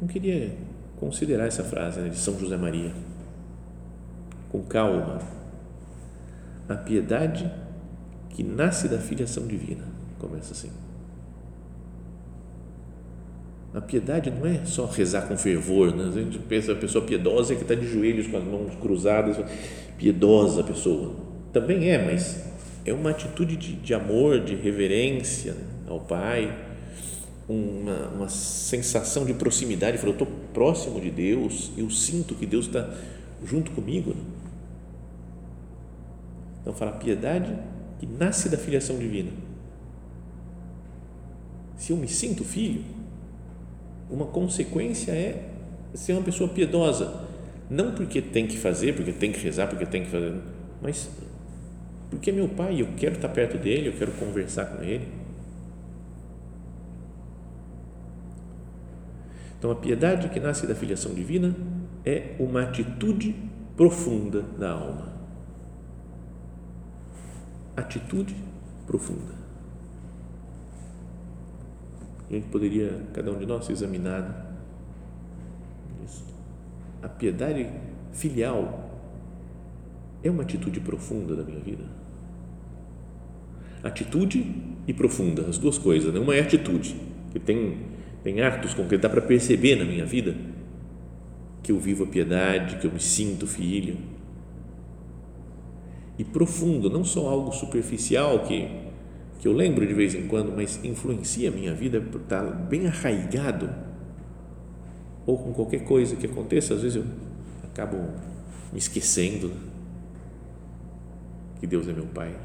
Não 0.00 0.08
queria 0.08 0.52
considerar 0.98 1.46
essa 1.46 1.62
frase 1.62 2.00
né, 2.00 2.08
de 2.08 2.16
São 2.16 2.38
José 2.38 2.56
Maria. 2.56 2.92
Com 4.50 4.62
calma. 4.62 5.20
A 6.68 6.74
piedade 6.74 7.50
que 8.30 8.42
nasce 8.42 8.88
da 8.88 8.98
filiação 8.98 9.46
divina. 9.46 9.84
Começa 10.18 10.52
assim. 10.52 10.70
A 13.74 13.80
piedade 13.80 14.30
não 14.30 14.46
é 14.46 14.64
só 14.66 14.84
rezar 14.84 15.22
com 15.22 15.36
fervor, 15.36 15.94
né? 15.94 16.04
a 16.08 16.10
gente 16.10 16.38
pensa 16.38 16.72
a 16.72 16.76
pessoa 16.76 17.04
piedosa 17.04 17.54
é 17.54 17.56
que 17.56 17.62
está 17.62 17.74
de 17.74 17.86
joelhos 17.86 18.26
com 18.26 18.36
as 18.36 18.44
mãos 18.44 18.74
cruzadas, 18.80 19.38
piedosa 19.96 20.60
a 20.60 20.64
pessoa. 20.64 21.14
Também 21.52 21.88
é, 21.88 22.04
mas 22.04 22.44
é 22.84 22.92
uma 22.92 23.10
atitude 23.10 23.56
de, 23.56 23.72
de 23.74 23.94
amor, 23.94 24.40
de 24.40 24.54
reverência 24.54 25.54
né? 25.54 25.64
ao 25.88 26.00
Pai, 26.00 26.54
uma, 27.48 28.08
uma 28.08 28.28
sensação 28.28 29.24
de 29.24 29.32
proximidade. 29.32 29.98
Eu 30.02 30.10
estou 30.10 30.28
próximo 30.52 31.00
de 31.00 31.10
Deus, 31.10 31.70
eu 31.76 31.88
sinto 31.88 32.34
que 32.34 32.44
Deus 32.44 32.66
está 32.66 32.90
junto 33.42 33.70
comigo. 33.70 34.10
Né? 34.10 34.22
Então, 36.60 36.74
fala 36.74 36.92
piedade 36.92 37.56
que 37.98 38.06
nasce 38.06 38.50
da 38.50 38.58
filiação 38.58 38.98
divina. 38.98 39.30
Se 41.76 41.92
eu 41.92 41.96
me 41.96 42.06
sinto 42.06 42.44
filho, 42.44 42.84
uma 44.12 44.26
consequência 44.26 45.10
é 45.10 45.48
ser 45.94 46.12
uma 46.12 46.22
pessoa 46.22 46.48
piedosa. 46.48 47.26
Não 47.70 47.94
porque 47.94 48.20
tem 48.20 48.46
que 48.46 48.58
fazer, 48.58 48.94
porque 48.94 49.10
tem 49.10 49.32
que 49.32 49.40
rezar, 49.40 49.66
porque 49.66 49.86
tem 49.86 50.04
que 50.04 50.10
fazer, 50.10 50.34
mas 50.82 51.08
porque 52.10 52.28
é 52.28 52.32
meu 52.32 52.46
pai, 52.46 52.82
eu 52.82 52.88
quero 52.94 53.14
estar 53.14 53.30
perto 53.30 53.56
dele, 53.56 53.88
eu 53.88 53.94
quero 53.94 54.12
conversar 54.12 54.66
com 54.66 54.82
ele. 54.82 55.08
Então, 59.58 59.70
a 59.70 59.74
piedade 59.74 60.28
que 60.28 60.38
nasce 60.38 60.66
da 60.66 60.74
filiação 60.74 61.14
divina 61.14 61.54
é 62.04 62.34
uma 62.38 62.64
atitude 62.64 63.34
profunda 63.76 64.42
da 64.58 64.72
alma. 64.72 65.12
Atitude 67.74 68.36
profunda 68.86 69.41
a 72.32 72.34
gente 72.38 72.48
poderia, 72.48 73.02
cada 73.12 73.30
um 73.30 73.38
de 73.38 73.44
nós, 73.44 73.68
examinar 73.68 74.56
isso. 76.04 76.24
A 77.02 77.08
piedade 77.08 77.68
filial 78.10 78.90
é 80.22 80.30
uma 80.30 80.42
atitude 80.42 80.80
profunda 80.80 81.36
da 81.36 81.42
minha 81.42 81.60
vida. 81.60 81.84
Atitude 83.82 84.46
e 84.86 84.94
profunda, 84.94 85.42
as 85.42 85.58
duas 85.58 85.76
coisas. 85.76 86.12
Né? 86.14 86.18
Uma 86.18 86.34
é 86.34 86.40
atitude, 86.40 86.96
que 87.32 87.38
tem, 87.38 87.78
tem 88.22 88.40
atos 88.40 88.72
que 88.72 88.96
dá 88.96 89.10
para 89.10 89.20
perceber 89.20 89.76
na 89.76 89.84
minha 89.84 90.06
vida 90.06 90.34
que 91.62 91.70
eu 91.70 91.78
vivo 91.78 92.04
a 92.04 92.06
piedade, 92.06 92.76
que 92.76 92.86
eu 92.86 92.92
me 92.92 93.00
sinto 93.00 93.46
filho. 93.46 93.96
E 96.18 96.24
profundo, 96.24 96.90
não 96.90 97.04
só 97.04 97.28
algo 97.28 97.52
superficial 97.52 98.40
que 98.40 98.81
que 99.42 99.48
eu 99.48 99.52
lembro 99.52 99.84
de 99.84 99.92
vez 99.92 100.14
em 100.14 100.28
quando, 100.28 100.52
mas 100.54 100.78
influencia 100.84 101.48
a 101.48 101.52
minha 101.52 101.74
vida 101.74 102.00
por 102.00 102.20
estar 102.20 102.44
bem 102.44 102.86
arraigado, 102.86 103.68
ou 105.26 105.36
com 105.36 105.52
qualquer 105.52 105.80
coisa 105.80 106.14
que 106.14 106.26
aconteça, 106.26 106.74
às 106.74 106.82
vezes 106.82 106.98
eu 106.98 107.04
acabo 107.64 107.96
me 108.72 108.78
esquecendo 108.78 109.50
que 111.58 111.66
Deus 111.66 111.88
é 111.88 111.92
meu 111.92 112.06
Pai. 112.06 112.36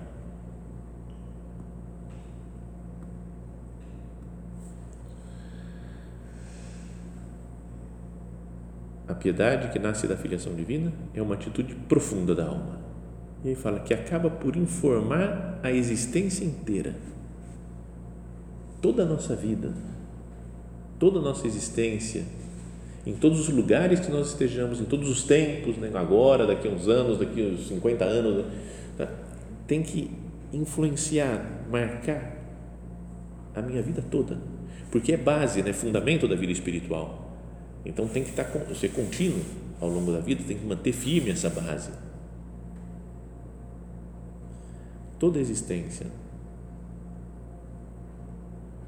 A 9.07 9.13
piedade 9.13 9.71
que 9.71 9.77
nasce 9.77 10.07
da 10.07 10.17
filiação 10.17 10.55
divina 10.55 10.91
é 11.13 11.21
uma 11.21 11.35
atitude 11.35 11.75
profunda 11.75 12.33
da 12.33 12.47
alma 12.47 12.86
e 13.43 13.49
aí 13.49 13.55
fala 13.55 13.79
que 13.79 13.93
acaba 13.93 14.29
por 14.29 14.55
informar 14.55 15.59
a 15.61 15.71
existência 15.71 16.43
inteira. 16.43 16.95
Toda 18.81 19.03
a 19.03 19.05
nossa 19.05 19.35
vida, 19.35 19.73
toda 20.99 21.19
a 21.19 21.21
nossa 21.21 21.45
existência, 21.45 22.23
em 23.05 23.13
todos 23.13 23.39
os 23.47 23.49
lugares 23.49 23.99
que 23.99 24.11
nós 24.11 24.29
estejamos, 24.29 24.81
em 24.81 24.85
todos 24.85 25.09
os 25.09 25.23
tempos, 25.23 25.77
né? 25.77 25.89
agora, 25.93 26.45
daqui 26.45 26.67
a 26.67 26.71
uns 26.71 26.87
anos, 26.87 27.19
daqui 27.19 27.41
a 27.41 27.53
uns 27.53 27.67
50 27.67 28.05
anos, 28.05 28.45
né? 28.97 29.07
tem 29.65 29.81
que 29.81 30.11
influenciar, 30.51 31.65
marcar 31.69 32.35
a 33.55 33.61
minha 33.61 33.81
vida 33.81 34.03
toda, 34.09 34.37
porque 34.91 35.13
é 35.13 35.17
base, 35.17 35.61
né? 35.61 35.73
fundamento 35.73 36.27
da 36.27 36.35
vida 36.35 36.51
espiritual. 36.51 37.31
Então 37.85 38.07
tem 38.07 38.23
que 38.23 38.31
estar, 38.31 38.45
ser 38.75 38.89
contínuo 38.89 39.41
ao 39.79 39.89
longo 39.89 40.11
da 40.11 40.19
vida, 40.19 40.43
tem 40.45 40.57
que 40.57 40.65
manter 40.65 40.91
firme 40.91 41.29
essa 41.29 41.49
base 41.49 42.06
toda 45.19 45.39
a 45.39 45.41
existência. 45.41 46.07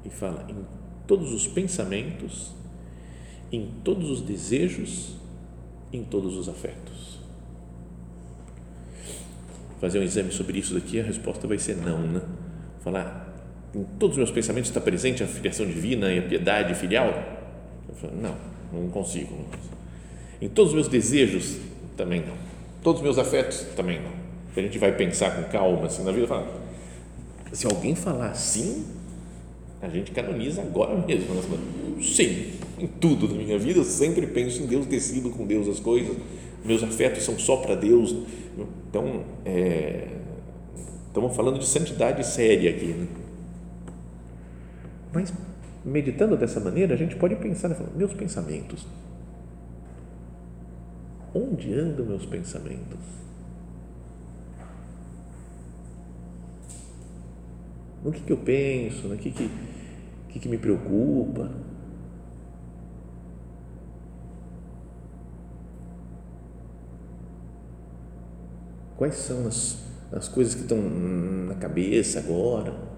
E 0.04 0.10
fala 0.10 0.46
em 0.48 0.56
todos 1.06 1.32
os 1.32 1.46
pensamentos, 1.46 2.52
em 3.52 3.68
todos 3.84 4.10
os 4.10 4.22
desejos, 4.22 5.16
em 5.92 6.04
todos 6.04 6.36
os 6.36 6.48
afetos. 6.48 7.18
Fazer 9.80 9.98
um 9.98 10.02
exame 10.02 10.30
sobre 10.30 10.58
isso 10.58 10.74
daqui, 10.74 11.00
a 11.00 11.02
resposta 11.02 11.46
vai 11.46 11.58
ser 11.58 11.76
não, 11.76 11.98
né? 11.98 12.20
Falar, 12.80 13.34
em 13.74 13.82
todos 13.98 14.12
os 14.12 14.18
meus 14.18 14.30
pensamentos 14.30 14.70
está 14.70 14.80
presente 14.80 15.22
a 15.22 15.26
filiação 15.26 15.66
divina 15.66 16.12
e 16.12 16.18
a 16.18 16.22
piedade 16.22 16.74
filial? 16.74 17.12
Falo, 17.94 18.14
não, 18.20 18.36
não 18.72 18.88
consigo. 18.90 19.46
Em 20.40 20.48
todos 20.48 20.70
os 20.70 20.74
meus 20.74 20.88
desejos, 20.88 21.58
também 21.96 22.20
não. 22.20 22.34
Todos 22.82 23.00
os 23.00 23.04
meus 23.04 23.18
afetos, 23.18 23.62
também 23.76 24.00
não 24.00 24.19
que 24.52 24.60
a 24.60 24.62
gente 24.62 24.78
vai 24.78 24.92
pensar 24.96 25.36
com 25.36 25.50
calma 25.50 25.86
assim 25.86 26.02
na 26.02 26.12
vida, 26.12 26.26
fala, 26.26 26.46
se 27.52 27.66
alguém 27.66 27.94
falar 27.94 28.30
assim, 28.30 28.84
a 29.80 29.88
gente 29.88 30.10
canoniza 30.10 30.62
agora 30.62 30.96
mesmo. 30.96 31.34
Né? 31.34 31.42
Sim, 32.02 32.52
em 32.78 32.86
tudo 32.86 33.28
da 33.28 33.34
minha 33.34 33.58
vida 33.58 33.80
eu 33.80 33.84
sempre 33.84 34.26
penso 34.26 34.62
em 34.62 34.66
Deus, 34.66 34.86
decido 34.86 35.30
com 35.30 35.46
Deus 35.46 35.68
as 35.68 35.80
coisas, 35.80 36.16
meus 36.64 36.82
afetos 36.82 37.22
são 37.22 37.38
só 37.38 37.56
para 37.56 37.74
Deus. 37.74 38.14
Então, 38.88 39.24
é, 39.44 40.08
estamos 41.06 41.34
falando 41.34 41.58
de 41.58 41.66
santidade 41.66 42.24
séria 42.26 42.70
aqui. 42.70 42.86
Né? 42.86 43.06
Mas, 45.12 45.32
meditando 45.84 46.36
dessa 46.36 46.60
maneira, 46.60 46.94
a 46.94 46.96
gente 46.96 47.16
pode 47.16 47.36
pensar, 47.36 47.68
né? 47.68 47.76
meus 47.96 48.12
pensamentos. 48.12 48.86
Onde 51.34 51.72
andam 51.74 52.04
meus 52.06 52.26
pensamentos? 52.26 52.98
No 58.02 58.10
que, 58.10 58.20
que 58.20 58.32
eu 58.32 58.36
penso, 58.36 59.08
no 59.08 59.16
que, 59.16 59.30
que, 59.30 59.50
que, 60.28 60.38
que 60.38 60.48
me 60.48 60.58
preocupa. 60.58 61.50
Quais 68.96 69.14
são 69.14 69.46
as, 69.46 69.82
as 70.12 70.28
coisas 70.28 70.54
que 70.54 70.62
estão 70.62 70.78
na 70.78 71.54
cabeça 71.54 72.18
agora? 72.18 72.90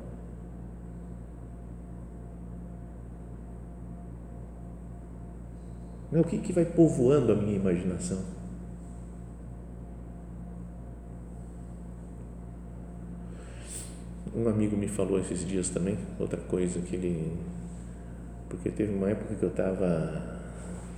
O 6.12 6.24
que, 6.24 6.38
que 6.38 6.52
vai 6.52 6.64
povoando 6.64 7.32
a 7.32 7.34
minha 7.34 7.56
imaginação? 7.56 8.41
Um 14.34 14.48
amigo 14.48 14.76
me 14.76 14.88
falou 14.88 15.20
esses 15.20 15.46
dias 15.46 15.68
também, 15.68 15.98
outra 16.18 16.40
coisa 16.40 16.80
que 16.80 16.96
ele. 16.96 17.32
Porque 18.48 18.70
teve 18.70 18.92
uma 18.94 19.10
época 19.10 19.34
que 19.34 19.42
eu 19.42 19.50
estava 19.50 20.40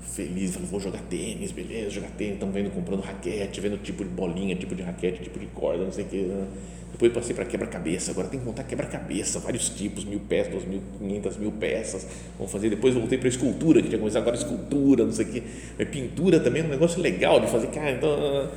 feliz, 0.02 0.52
falando, 0.54 0.70
vou 0.70 0.80
jogar 0.80 1.00
tênis, 1.02 1.50
beleza, 1.50 1.90
jogar 1.90 2.10
tênis, 2.10 2.34
estão 2.34 2.50
vendo, 2.52 2.70
comprando 2.70 3.00
raquete, 3.00 3.60
vendo 3.60 3.76
tipo 3.82 4.04
de 4.04 4.10
bolinha, 4.10 4.54
tipo 4.54 4.74
de 4.74 4.82
raquete, 4.82 5.22
tipo 5.22 5.38
de 5.38 5.46
corda, 5.46 5.84
não 5.84 5.90
sei 5.90 6.04
o 6.04 6.08
que. 6.08 6.22
Né? 6.22 6.46
Depois 6.92 7.12
passei 7.12 7.34
para 7.34 7.44
quebra-cabeça, 7.44 8.12
agora 8.12 8.28
tem 8.28 8.38
que 8.38 8.46
montar 8.46 8.62
quebra-cabeça, 8.62 9.40
vários 9.40 9.68
tipos, 9.68 10.04
mil 10.04 10.20
peças, 10.20 10.52
duas 10.52 10.64
mil, 10.64 10.80
quinhentas 10.96 11.36
mil 11.36 11.50
peças, 11.50 12.06
vamos 12.38 12.52
fazer. 12.52 12.70
Depois 12.70 12.94
voltei 12.94 13.18
para 13.18 13.28
escultura, 13.28 13.82
que 13.82 13.88
tinha 13.88 13.98
começado 13.98 14.22
agora 14.22 14.36
escultura, 14.36 15.04
não 15.04 15.12
sei 15.12 15.24
o 15.24 15.28
que. 15.28 15.42
Mas 15.76 15.88
pintura 15.88 16.38
também 16.38 16.62
é 16.62 16.64
um 16.64 16.68
negócio 16.68 17.02
legal 17.02 17.40
de 17.40 17.48
fazer. 17.48 17.66
Cara, 17.68 17.90
então, 17.90 18.48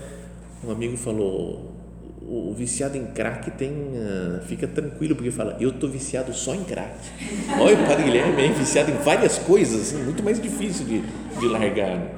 um 0.63 0.69
amigo 0.69 0.95
falou, 0.95 1.76
o 2.29 2.53
viciado 2.53 2.97
em 2.97 3.05
crack 3.05 3.49
tem, 3.51 3.71
uh, 3.71 4.41
fica 4.45 4.67
tranquilo, 4.67 5.15
porque 5.15 5.31
fala, 5.31 5.55
eu 5.61 5.69
estou 5.69 5.89
viciado 5.89 6.33
só 6.33 6.53
em 6.53 6.63
crack. 6.63 6.93
Olha 7.57 7.81
o 7.81 7.87
Padre 7.87 8.03
Guilherme 8.03 8.43
é 8.43 8.51
viciado 8.51 8.91
em 8.91 8.97
várias 8.97 9.37
coisas, 9.37 9.81
assim, 9.81 10.03
muito 10.03 10.21
mais 10.21 10.41
difícil 10.41 10.85
de, 10.85 11.01
de 11.39 11.47
largar. 11.47 11.95
Né? 11.95 12.11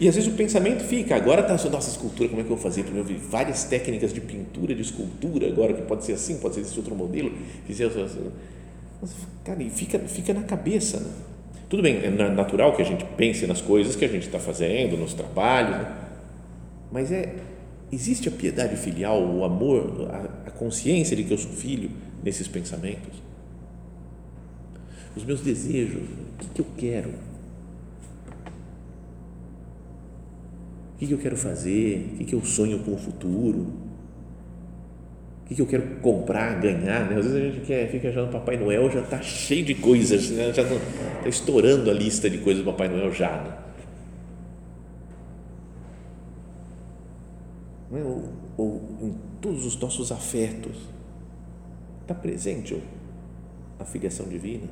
E 0.00 0.08
às 0.08 0.14
vezes 0.16 0.32
o 0.32 0.36
pensamento 0.36 0.82
fica, 0.82 1.14
agora 1.14 1.40
está 1.40 1.68
a 1.68 1.70
nossa 1.70 1.90
escultura, 1.90 2.28
como 2.28 2.40
é 2.40 2.44
que 2.44 2.50
eu 2.50 2.56
vou 2.56 2.62
fazer? 2.62 2.82
Porque 2.82 2.98
eu 2.98 3.04
vi 3.04 3.14
várias 3.14 3.62
técnicas 3.64 4.12
de 4.12 4.20
pintura, 4.20 4.74
de 4.74 4.82
escultura, 4.82 5.46
agora 5.46 5.72
que 5.72 5.82
pode 5.82 6.04
ser 6.04 6.14
assim, 6.14 6.38
pode 6.38 6.56
ser 6.56 6.62
esse 6.62 6.76
outro 6.76 6.96
modelo. 6.96 7.32
Mas, 9.00 9.10
cara, 9.44 9.62
e 9.62 9.70
fica, 9.70 10.00
fica 10.00 10.34
na 10.34 10.42
cabeça. 10.42 10.98
Né? 10.98 11.10
Tudo 11.68 11.82
bem, 11.82 12.00
é 12.04 12.10
natural 12.10 12.74
que 12.74 12.82
a 12.82 12.84
gente 12.84 13.04
pense 13.16 13.46
nas 13.46 13.60
coisas 13.60 13.94
que 13.94 14.04
a 14.04 14.08
gente 14.08 14.26
está 14.26 14.38
fazendo, 14.38 14.96
nos 14.96 15.14
trabalhos, 15.14 15.78
né? 15.78 15.96
mas 16.90 17.12
é, 17.12 17.34
existe 17.90 18.28
a 18.28 18.32
piedade 18.32 18.76
filial, 18.76 19.22
o 19.22 19.44
amor, 19.44 20.10
a, 20.46 20.50
consciência 20.50 21.16
de 21.16 21.22
que 21.24 21.32
eu 21.32 21.38
sou 21.38 21.52
filho 21.52 21.90
nesses 22.22 22.48
pensamentos? 22.48 23.22
Os 25.16 25.24
meus 25.24 25.40
desejos, 25.40 26.02
o 26.02 26.38
que, 26.38 26.48
que 26.54 26.60
eu 26.60 26.66
quero? 26.76 27.10
O 30.94 30.98
que 30.98 31.10
eu 31.10 31.18
quero 31.18 31.36
fazer? 31.36 32.16
O 32.20 32.24
que 32.24 32.34
eu 32.34 32.44
sonho 32.44 32.80
com 32.80 32.94
o 32.94 32.98
futuro? 32.98 33.72
O 35.44 35.54
que 35.54 35.62
eu 35.62 35.66
quero 35.66 35.96
comprar, 36.02 36.60
ganhar? 36.60 37.08
Né? 37.08 37.16
Às 37.16 37.24
vezes 37.24 37.34
a 37.34 37.40
gente 37.40 37.60
quer, 37.64 37.88
fica 37.88 38.10
achando 38.10 38.30
Papai 38.30 38.56
Noel 38.56 38.90
já 38.90 39.00
está 39.00 39.22
cheio 39.22 39.64
de 39.64 39.74
coisas, 39.74 40.28
né? 40.30 40.52
já 40.52 40.62
está 40.62 40.76
estourando 41.26 41.90
a 41.90 41.94
lista 41.94 42.28
de 42.28 42.38
coisas 42.38 42.62
do 42.62 42.70
Papai 42.70 42.88
Noel 42.88 43.14
já. 43.14 43.30
Né? 43.42 43.67
Ou, 48.58 48.82
em 49.00 49.14
todos 49.40 49.64
os 49.64 49.78
nossos 49.78 50.12
afetos 50.12 50.76
está 52.02 52.14
presente 52.14 52.82
a 53.78 53.84
filiação 53.84 54.28
divina? 54.28 54.68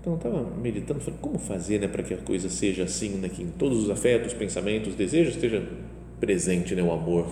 Então, 0.00 0.14
estava 0.14 0.42
meditando, 0.42 1.00
falei, 1.00 1.18
como 1.20 1.38
fazer 1.38 1.80
né, 1.80 1.88
para 1.88 2.02
que 2.02 2.14
a 2.14 2.18
coisa 2.18 2.48
seja 2.48 2.84
assim, 2.84 3.16
né, 3.16 3.28
que 3.28 3.42
em 3.42 3.48
todos 3.48 3.82
os 3.82 3.90
afetos, 3.90 4.34
pensamentos, 4.34 4.94
desejos, 4.94 5.34
esteja 5.34 5.66
presente 6.20 6.74
né, 6.74 6.82
o 6.82 6.92
amor 6.92 7.26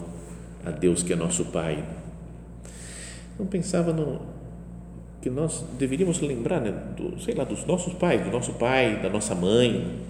a 0.64 0.70
Deus 0.70 1.02
que 1.02 1.12
é 1.12 1.16
nosso 1.16 1.44
Pai. 1.46 1.84
Então, 3.34 3.46
pensava 3.46 3.92
no, 3.92 4.22
que 5.22 5.30
nós 5.30 5.64
deveríamos 5.78 6.20
lembrar, 6.20 6.60
né, 6.60 6.72
do, 6.96 7.20
sei 7.20 7.34
lá, 7.34 7.44
dos 7.44 7.64
nossos 7.64 7.92
pais, 7.94 8.24
do 8.24 8.30
nosso 8.30 8.54
pai, 8.54 9.00
da 9.00 9.08
nossa 9.08 9.34
mãe, 9.36 10.00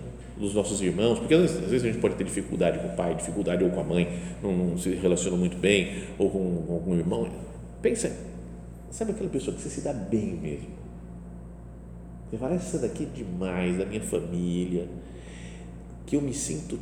dos 0.42 0.54
nossos 0.54 0.82
irmãos, 0.82 1.18
porque 1.20 1.32
às 1.32 1.40
vezes, 1.40 1.56
às 1.56 1.70
vezes, 1.70 1.84
a 1.84 1.92
gente 1.92 2.00
pode 2.00 2.16
ter 2.16 2.25
dificuldade 2.25 2.78
com 2.80 2.88
o 2.88 2.96
pai, 2.96 3.14
dificuldade 3.14 3.62
ou 3.62 3.70
com 3.70 3.80
a 3.80 3.84
mãe, 3.84 4.08
não, 4.42 4.52
não 4.52 4.76
se 4.76 4.90
relaciona 4.90 5.37
muito 5.37 5.56
bem, 5.56 6.02
ou 6.18 6.28
com, 6.28 6.64
com 6.66 6.75
algum 6.75 6.94
irmão. 6.96 7.30
Pensa, 7.80 8.14
sabe 8.90 9.12
aquela 9.12 9.30
pessoa 9.30 9.56
que 9.56 9.62
você 9.62 9.70
se 9.70 9.80
dá 9.80 9.92
bem 9.92 10.34
mesmo? 10.34 10.82
Você 12.28 12.37
fala, 12.38 12.55
essa 12.55 12.78
daqui 12.78 13.05
é 13.05 13.16
demais, 13.16 13.78
da 13.78 13.87
minha 13.87 14.00
família, 14.00 14.88
que 16.07 16.16
eu 16.16 16.20
me 16.20 16.35
sinto 16.35 16.78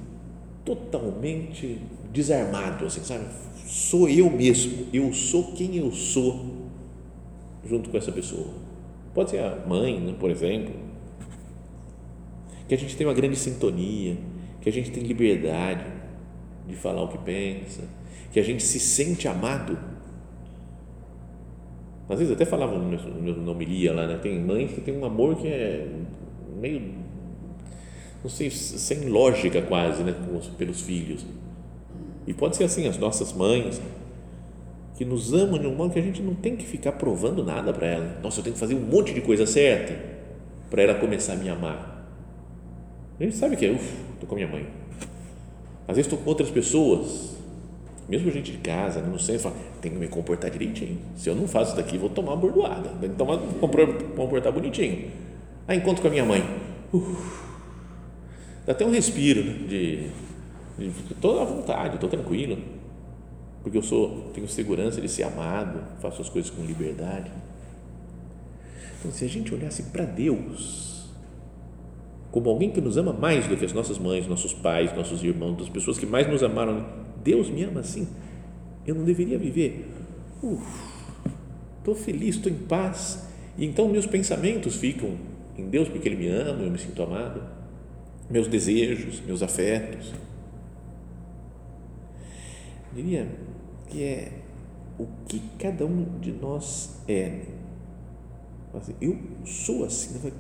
totalmente 0.64 1.79
desarmado, 2.12 2.87
assim, 2.87 3.03
sabe? 3.03 3.27
Sou 3.66 4.09
eu 4.09 4.31
mesmo, 4.31 4.87
eu 4.92 5.12
sou 5.12 5.53
quem 5.53 5.77
eu 5.77 5.92
sou 5.92 6.68
junto 7.68 7.90
com 7.90 7.96
essa 7.96 8.11
pessoa. 8.11 8.49
Pode 9.12 9.31
ser 9.31 9.38
a 9.38 9.64
mãe, 9.66 10.01
né, 10.01 10.14
por 10.18 10.31
exemplo, 10.31 10.75
que 12.70 12.74
a 12.76 12.78
gente 12.78 12.96
tem 12.96 13.04
uma 13.04 13.12
grande 13.12 13.35
sintonia, 13.35 14.16
que 14.61 14.68
a 14.68 14.72
gente 14.72 14.92
tem 14.92 15.02
liberdade 15.02 15.85
de 16.68 16.76
falar 16.76 17.02
o 17.02 17.09
que 17.09 17.18
pensa, 17.18 17.83
que 18.30 18.38
a 18.38 18.44
gente 18.44 18.62
se 18.62 18.78
sente 18.78 19.26
amado 19.26 19.76
às 22.09 22.16
vezes 22.16 22.33
até 22.33 22.44
meu, 22.56 23.35
no 23.35 23.50
homilia 23.50 23.92
lá, 23.92 24.06
né? 24.06 24.20
Tem 24.22 24.38
mães 24.38 24.70
que 24.70 24.80
tem 24.80 24.96
um 24.96 25.04
amor 25.04 25.35
que 25.35 25.48
é 25.48 25.85
meio, 26.61 26.94
não 28.22 28.30
sei, 28.30 28.48
sem 28.50 29.09
lógica 29.09 29.61
quase, 29.62 30.04
né? 30.04 30.14
Pelos 30.56 30.80
filhos. 30.80 31.26
E 32.24 32.33
pode 32.33 32.54
ser 32.54 32.62
assim, 32.62 32.87
as 32.87 32.96
nossas 32.98 33.33
mães, 33.33 33.83
que 34.96 35.04
nos 35.04 35.33
amam 35.33 35.59
de 35.59 35.66
um 35.66 35.74
modo 35.74 35.92
que 35.92 35.98
a 35.98 36.02
gente 36.02 36.22
não 36.22 36.37
tem 36.37 36.54
que 36.54 36.66
ficar 36.66 36.92
provando 36.92 37.42
nada 37.44 37.72
para 37.72 37.88
ela. 37.88 38.20
Nossa, 38.22 38.38
eu 38.38 38.44
tenho 38.44 38.54
que 38.54 38.61
fazer 38.61 38.76
um 38.76 38.87
monte 38.87 39.12
de 39.12 39.20
coisa 39.20 39.44
certa 39.44 39.98
para 40.70 40.83
ela 40.83 40.94
começar 40.94 41.33
a 41.33 41.37
me 41.37 41.48
amar. 41.48 42.00
A 43.20 43.24
gente 43.24 43.37
sabe 43.37 43.54
que 43.54 43.66
é, 43.66 43.70
uff, 43.70 43.85
estou 44.14 44.26
com 44.26 44.35
a 44.35 44.37
minha 44.37 44.48
mãe. 44.48 44.66
Às 45.87 45.96
vezes 45.96 46.11
estou 46.11 46.18
com 46.18 46.30
outras 46.30 46.50
pessoas, 46.50 47.37
mesmo 48.09 48.30
gente 48.30 48.52
de 48.52 48.59
casa, 48.59 49.02
não 49.02 49.18
sei, 49.18 49.38
fala, 49.38 49.54
tenho 49.83 49.94
que 49.94 50.00
me 50.00 50.09
comportar 50.09 50.50
direitinho. 50.50 50.98
Se 51.16 51.28
eu 51.28 51.35
não 51.35 51.46
faço 51.46 51.72
isso 51.72 51.76
daqui, 51.76 51.98
vou 51.98 52.09
tomar 52.09 52.33
uma 52.33 52.38
bordoada. 52.38 52.88
Tem 53.00 53.11
que 53.11 53.16
tomar, 53.16 53.38
comportar 54.16 54.52
bonitinho. 54.52 55.11
Aí 55.68 55.76
encontro 55.76 56.00
com 56.00 56.09
a 56.09 56.11
minha 56.11 56.24
mãe. 56.24 56.42
Uf, 56.92 57.44
dá 58.64 58.72
até 58.72 58.87
um 58.87 58.90
respiro 58.90 59.44
né, 59.44 59.66
de 59.68 60.11
estou 61.11 61.40
à 61.40 61.44
vontade, 61.44 61.96
estou 61.96 62.09
tranquilo. 62.09 62.59
Porque 63.62 63.76
eu 63.76 63.83
sou, 63.83 64.30
tenho 64.33 64.48
segurança 64.48 64.98
de 64.98 65.09
ser 65.09 65.24
amado, 65.24 65.83
faço 66.00 66.22
as 66.22 66.30
coisas 66.30 66.50
com 66.50 66.64
liberdade. 66.64 67.30
Então, 68.98 69.12
se 69.12 69.26
a 69.26 69.28
gente 69.28 69.54
olhasse 69.54 69.83
para 69.85 70.04
Deus 70.04 71.00
como 72.31 72.49
alguém 72.49 72.71
que 72.71 72.81
nos 72.81 72.97
ama 72.97 73.12
mais 73.12 73.47
do 73.47 73.57
que 73.57 73.64
as 73.64 73.73
nossas 73.73 73.99
mães, 73.99 74.27
nossos 74.27 74.53
pais, 74.53 74.95
nossos 74.97 75.23
irmãos, 75.23 75.61
as 75.61 75.69
pessoas 75.69 75.99
que 75.99 76.07
mais 76.07 76.29
nos 76.29 76.43
amaram, 76.43 76.87
Deus 77.23 77.51
me 77.51 77.64
ama 77.64 77.81
assim 77.81 78.07
eu 78.87 78.95
não 78.95 79.05
deveria 79.05 79.38
viver. 79.38 79.88
Estou 81.79 81.95
feliz, 81.95 82.37
estou 82.37 82.51
em 82.51 82.57
paz. 82.57 83.27
E 83.57 83.64
então 83.64 83.88
meus 83.88 84.07
pensamentos 84.07 84.77
ficam 84.77 85.16
em 85.57 85.69
Deus 85.69 85.88
porque 85.88 86.09
Ele 86.09 86.16
me 86.16 86.29
ama, 86.29 86.62
eu 86.62 86.71
me 86.71 86.79
sinto 86.79 87.03
amado. 87.03 87.43
Meus 88.29 88.47
desejos, 88.49 89.21
meus 89.21 89.43
afetos. 89.43 90.12
Eu 92.90 93.03
diria 93.03 93.29
que 93.88 94.03
é 94.03 94.33
o 94.99 95.07
que 95.29 95.40
cada 95.59 95.85
um 95.85 96.19
de 96.21 96.33
nós 96.33 97.01
é. 97.09 97.43
Eu 99.01 99.19
sou 99.45 99.85
assim, 99.85 100.33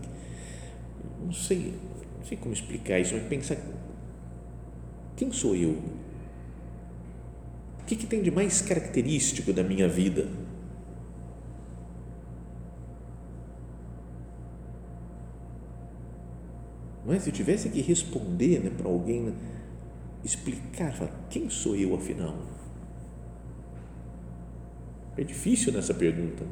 não 1.24 1.32
sei, 1.32 1.74
não 2.18 2.24
sei 2.24 2.36
como 2.36 2.52
explicar 2.52 2.98
isso, 2.98 3.14
mas 3.14 3.24
pensar 3.24 3.56
quem 5.16 5.30
sou 5.32 5.54
eu? 5.54 5.76
que, 7.90 7.96
que 7.96 8.06
tem 8.06 8.22
de 8.22 8.30
mais 8.30 8.62
característico 8.62 9.52
da 9.52 9.64
minha 9.64 9.88
vida? 9.88 10.28
Não 17.04 17.12
é? 17.12 17.18
Se 17.18 17.30
eu 17.30 17.32
tivesse 17.32 17.68
que 17.68 17.80
responder 17.80 18.60
né, 18.60 18.70
para 18.70 18.86
alguém, 18.88 19.22
né, 19.22 19.32
explicar, 20.22 20.92
falar, 20.92 21.10
quem 21.28 21.50
sou 21.50 21.74
eu 21.74 21.92
afinal? 21.96 22.36
É 25.16 25.24
difícil 25.24 25.72
nessa 25.72 25.92
pergunta. 25.92 26.44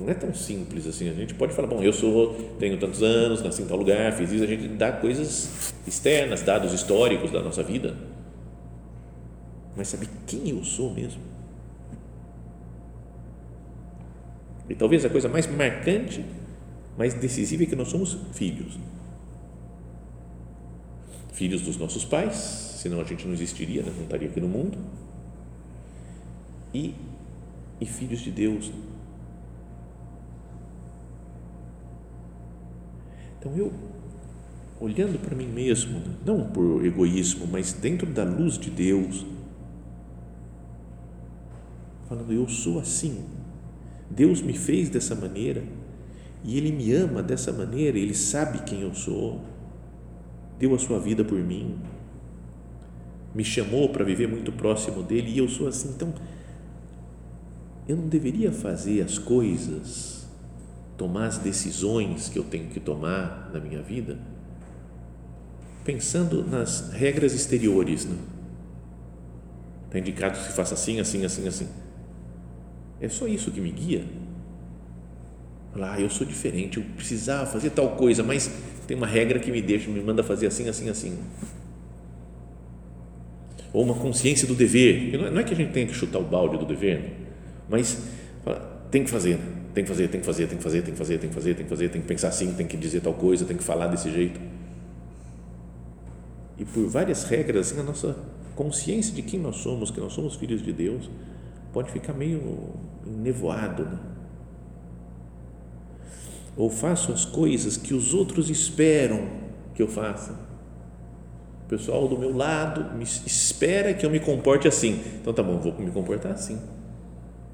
Não 0.00 0.10
é 0.10 0.14
tão 0.14 0.34
simples 0.34 0.86
assim. 0.86 1.08
A 1.08 1.14
gente 1.14 1.34
pode 1.34 1.52
falar, 1.52 1.68
bom, 1.68 1.82
eu 1.82 1.92
sou, 1.92 2.34
tenho 2.58 2.78
tantos 2.78 3.02
anos, 3.02 3.42
nasci 3.42 3.62
em 3.62 3.66
tal 3.66 3.76
lugar, 3.76 4.12
fiz 4.12 4.30
isso. 4.30 4.44
A 4.44 4.46
gente 4.46 4.68
dá 4.68 4.92
coisas 4.92 5.72
externas, 5.86 6.42
dados 6.42 6.72
históricos 6.72 7.30
da 7.30 7.42
nossa 7.42 7.62
vida. 7.62 7.96
Mas 9.76 9.88
saber 9.88 10.08
quem 10.26 10.50
eu 10.50 10.64
sou 10.64 10.92
mesmo. 10.92 11.22
E 14.68 14.74
talvez 14.74 15.04
a 15.04 15.08
coisa 15.08 15.28
mais 15.28 15.46
marcante, 15.46 16.24
mais 16.96 17.14
decisiva 17.14 17.62
é 17.62 17.66
que 17.66 17.76
nós 17.76 17.88
somos 17.88 18.18
filhos. 18.32 18.78
Filhos 21.32 21.62
dos 21.62 21.76
nossos 21.76 22.04
pais, 22.04 22.34
senão 22.82 23.00
a 23.00 23.04
gente 23.04 23.26
não 23.26 23.32
existiria, 23.32 23.82
né? 23.82 23.92
não 23.96 24.04
estaria 24.04 24.28
aqui 24.28 24.40
no 24.40 24.48
mundo. 24.48 24.76
E, 26.74 26.94
e 27.80 27.86
filhos 27.86 28.20
de 28.20 28.30
Deus 28.30 28.70
Então 33.38 33.56
eu, 33.56 33.72
olhando 34.80 35.18
para 35.18 35.34
mim 35.34 35.46
mesmo, 35.46 36.02
não 36.24 36.44
por 36.50 36.84
egoísmo, 36.84 37.46
mas 37.46 37.72
dentro 37.72 38.06
da 38.06 38.24
luz 38.24 38.58
de 38.58 38.70
Deus, 38.70 39.24
falando, 42.08 42.32
eu 42.32 42.48
sou 42.48 42.80
assim, 42.80 43.24
Deus 44.10 44.40
me 44.40 44.54
fez 44.54 44.88
dessa 44.88 45.14
maneira 45.14 45.62
e 46.44 46.56
Ele 46.56 46.72
me 46.72 46.92
ama 46.92 47.22
dessa 47.22 47.52
maneira, 47.52 47.98
Ele 47.98 48.14
sabe 48.14 48.62
quem 48.62 48.80
eu 48.80 48.94
sou, 48.94 49.40
deu 50.58 50.74
a 50.74 50.78
sua 50.78 50.98
vida 50.98 51.24
por 51.24 51.38
mim, 51.38 51.76
me 53.34 53.44
chamou 53.44 53.90
para 53.90 54.04
viver 54.04 54.26
muito 54.26 54.50
próximo 54.50 55.02
dEle 55.02 55.30
e 55.30 55.38
eu 55.38 55.48
sou 55.48 55.68
assim. 55.68 55.90
Então, 55.90 56.12
eu 57.86 57.96
não 57.96 58.08
deveria 58.08 58.50
fazer 58.50 59.02
as 59.02 59.18
coisas, 59.18 60.17
tomar 60.98 61.26
as 61.26 61.38
decisões 61.38 62.28
que 62.28 62.38
eu 62.38 62.44
tenho 62.44 62.66
que 62.66 62.80
tomar 62.80 63.50
na 63.54 63.60
minha 63.60 63.80
vida, 63.80 64.18
pensando 65.84 66.44
nas 66.44 66.90
regras 66.92 67.32
exteriores, 67.32 68.04
né? 68.04 68.16
Está 69.86 70.00
indicado 70.00 70.36
que 70.36 70.44
se 70.44 70.52
faça 70.52 70.74
assim, 70.74 71.00
assim, 71.00 71.24
assim, 71.24 71.48
assim. 71.48 71.68
É 73.00 73.08
só 73.08 73.26
isso 73.26 73.50
que 73.50 73.60
me 73.60 73.70
guia. 73.70 74.04
Falar, 75.72 75.94
ah, 75.94 76.00
eu 76.00 76.10
sou 76.10 76.26
diferente, 76.26 76.78
eu 76.78 76.84
precisava 76.96 77.46
fazer 77.46 77.70
tal 77.70 77.90
coisa, 77.90 78.22
mas 78.22 78.50
tem 78.86 78.96
uma 78.96 79.06
regra 79.06 79.38
que 79.38 79.52
me 79.52 79.62
deixa, 79.62 79.88
me 79.88 80.00
manda 80.00 80.24
fazer 80.24 80.48
assim, 80.48 80.68
assim, 80.68 80.90
assim. 80.90 81.16
Ou 83.72 83.84
uma 83.84 83.94
consciência 83.94 84.48
do 84.48 84.54
dever. 84.54 85.16
Não 85.30 85.38
é 85.38 85.44
que 85.44 85.54
a 85.54 85.56
gente 85.56 85.72
tenha 85.72 85.86
que 85.86 85.94
chutar 85.94 86.18
o 86.18 86.24
balde 86.24 86.58
do 86.58 86.66
dever, 86.66 87.12
mas 87.68 88.02
tem 88.90 89.04
que 89.04 89.10
fazer, 89.10 89.38
tem 89.78 89.84
que 89.84 89.90
fazer, 89.90 90.08
tem 90.08 90.20
que 90.20 90.26
fazer, 90.26 90.46
tem 90.48 90.56
que 90.56 90.62
fazer, 90.64 90.82
tem 90.82 90.92
que 90.92 90.98
fazer, 90.98 91.18
tem 91.18 91.28
que 91.28 91.34
fazer, 91.34 91.54
tem 91.54 91.64
que 91.64 91.70
fazer, 91.70 91.88
tem 91.88 92.00
que 92.00 92.06
pensar 92.08 92.28
assim, 92.28 92.52
tem 92.54 92.66
que 92.66 92.76
dizer 92.76 93.00
tal 93.00 93.14
coisa, 93.14 93.44
tem 93.44 93.56
que 93.56 93.62
falar 93.62 93.86
desse 93.86 94.10
jeito. 94.10 94.40
E 96.58 96.64
por 96.64 96.88
várias 96.88 97.22
regras, 97.22 97.70
assim, 97.70 97.80
a 97.80 97.84
nossa 97.84 98.16
consciência 98.56 99.14
de 99.14 99.22
quem 99.22 99.38
nós 99.38 99.56
somos, 99.58 99.92
que 99.92 100.00
nós 100.00 100.12
somos 100.12 100.34
filhos 100.34 100.62
de 100.62 100.72
Deus, 100.72 101.08
pode 101.72 101.92
ficar 101.92 102.12
meio 102.12 102.70
nevoado, 103.06 103.84
né? 103.84 103.98
Ou 106.56 106.68
faço 106.68 107.12
as 107.12 107.24
coisas 107.24 107.76
que 107.76 107.94
os 107.94 108.12
outros 108.14 108.50
esperam 108.50 109.28
que 109.76 109.82
eu 109.82 109.86
faça. 109.86 110.32
O 111.66 111.68
pessoal 111.68 112.08
do 112.08 112.18
meu 112.18 112.36
lado 112.36 112.96
me 112.96 113.04
espera 113.04 113.94
que 113.94 114.04
eu 114.04 114.10
me 114.10 114.18
comporte 114.18 114.66
assim. 114.66 115.00
Então 115.20 115.32
tá 115.32 115.42
bom, 115.44 115.56
vou 115.58 115.72
me 115.78 115.92
comportar 115.92 116.32
assim. 116.32 116.58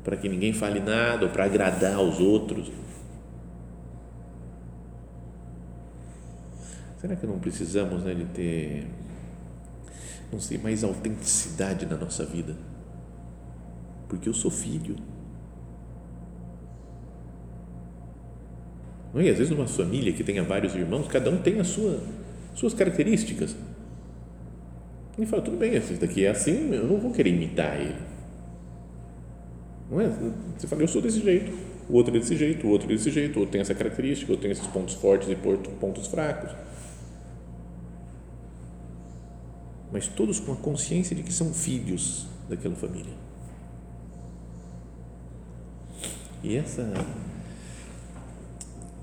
Para 0.05 0.17
que 0.17 0.29
ninguém 0.29 0.53
fale 0.53 0.79
nada 0.79 1.25
ou 1.25 1.33
para 1.33 1.47
agradar 1.47 1.95
aos 1.95 2.21
outros. 2.21 2.71
Será 7.01 7.17
que 7.17 7.27
não 7.27 7.39
precisamos 7.41 8.05
né, 8.05 8.15
de 8.15 8.25
ter 8.27 8.87
não 10.35 10.41
sei, 10.41 10.59
mais 10.59 10.83
autenticidade 10.83 11.87
na 11.87 11.97
nossa 11.97 12.25
vida. 12.25 12.57
Porque 14.09 14.29
eu 14.29 14.35
sou 14.35 14.51
filho. 14.51 14.97
Não 19.13 19.21
é? 19.21 19.31
Às 19.31 19.39
vezes, 19.39 19.51
numa 19.51 19.67
família 19.67 20.13
que 20.13 20.25
tenha 20.25 20.43
vários 20.43 20.75
irmãos, 20.75 21.07
cada 21.07 21.31
um 21.31 21.39
tem 21.39 21.61
as 21.61 21.69
sua, 21.69 22.01
suas 22.55 22.75
características. 22.75 23.55
E 25.17 25.25
fala, 25.25 25.43
tudo 25.43 25.57
bem, 25.57 25.75
esse 25.75 25.95
daqui 25.95 26.25
é 26.25 26.31
assim, 26.31 26.75
eu 26.75 26.89
não 26.89 26.99
vou 26.99 27.13
querer 27.13 27.31
imitar 27.31 27.81
ele. 27.81 28.14
Não 29.95 30.01
é? 30.03 30.11
Você 30.59 30.67
fala, 30.67 30.83
eu 30.83 30.89
sou 30.89 31.01
desse 31.01 31.21
jeito, 31.21 31.57
o 31.89 31.95
outro 31.95 32.15
é 32.15 32.19
desse 32.19 32.37
jeito, 32.37 32.67
o 32.67 32.71
outro 32.71 32.91
é 32.91 32.95
desse 32.95 33.11
jeito, 33.11 33.37
o 33.37 33.41
outro 33.41 33.53
tem 33.53 33.61
essa 33.61 33.75
característica, 33.75 34.31
o 34.31 34.35
outro 34.35 34.43
tem 34.43 34.51
esses 34.51 34.67
pontos 34.67 34.95
fortes 34.95 35.29
e 35.31 35.37
pontos 35.37 36.09
fracos. 36.09 36.51
mas 39.95 40.09
todos 40.09 40.41
com 40.41 40.53
a 40.53 40.57
consciência 40.57 41.15
de 41.15 41.23
que 41.23 41.33
são 41.33 41.55
filhos 41.55 42.27
daquela 42.49 42.75
família. 42.75 43.15
E 46.43 46.57
essa 46.57 46.93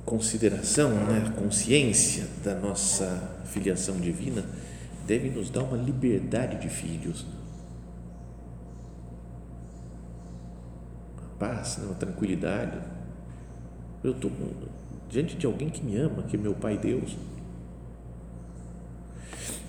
consideração, 0.04 0.90
né, 0.90 1.34
consciência 1.38 2.28
da 2.44 2.56
nossa 2.56 3.40
filiação 3.46 4.02
divina 4.02 4.44
deve 5.08 5.30
nos 5.30 5.50
dar 5.50 5.64
uma 5.64 5.78
liberdade 5.78 6.58
de 6.58 6.68
filhos. 6.68 7.26
Paz, 11.42 11.80
né, 11.80 11.86
uma 11.88 11.96
tranquilidade. 11.96 12.78
Eu 14.04 14.12
estou 14.12 14.32
diante 15.10 15.36
de 15.36 15.48
alguém 15.48 15.70
que 15.70 15.84
me 15.84 15.98
ama, 15.98 16.22
que 16.24 16.38
é 16.38 16.40
meu 16.40 16.54
Pai 16.54 16.78
Deus 16.78 17.18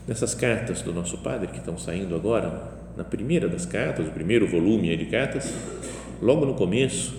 nessas 0.06 0.34
cartas 0.34 0.82
do 0.82 0.92
nosso 0.92 1.18
Padre 1.18 1.48
que 1.48 1.58
estão 1.58 1.78
saindo 1.78 2.14
agora, 2.14 2.72
na 2.96 3.04
primeira 3.04 3.48
das 3.48 3.64
cartas, 3.64 4.06
o 4.06 4.10
primeiro 4.10 4.46
volume 4.46 4.94
de 4.96 5.06
cartas, 5.06 5.52
logo 6.20 6.44
no 6.44 6.54
começo, 6.54 7.14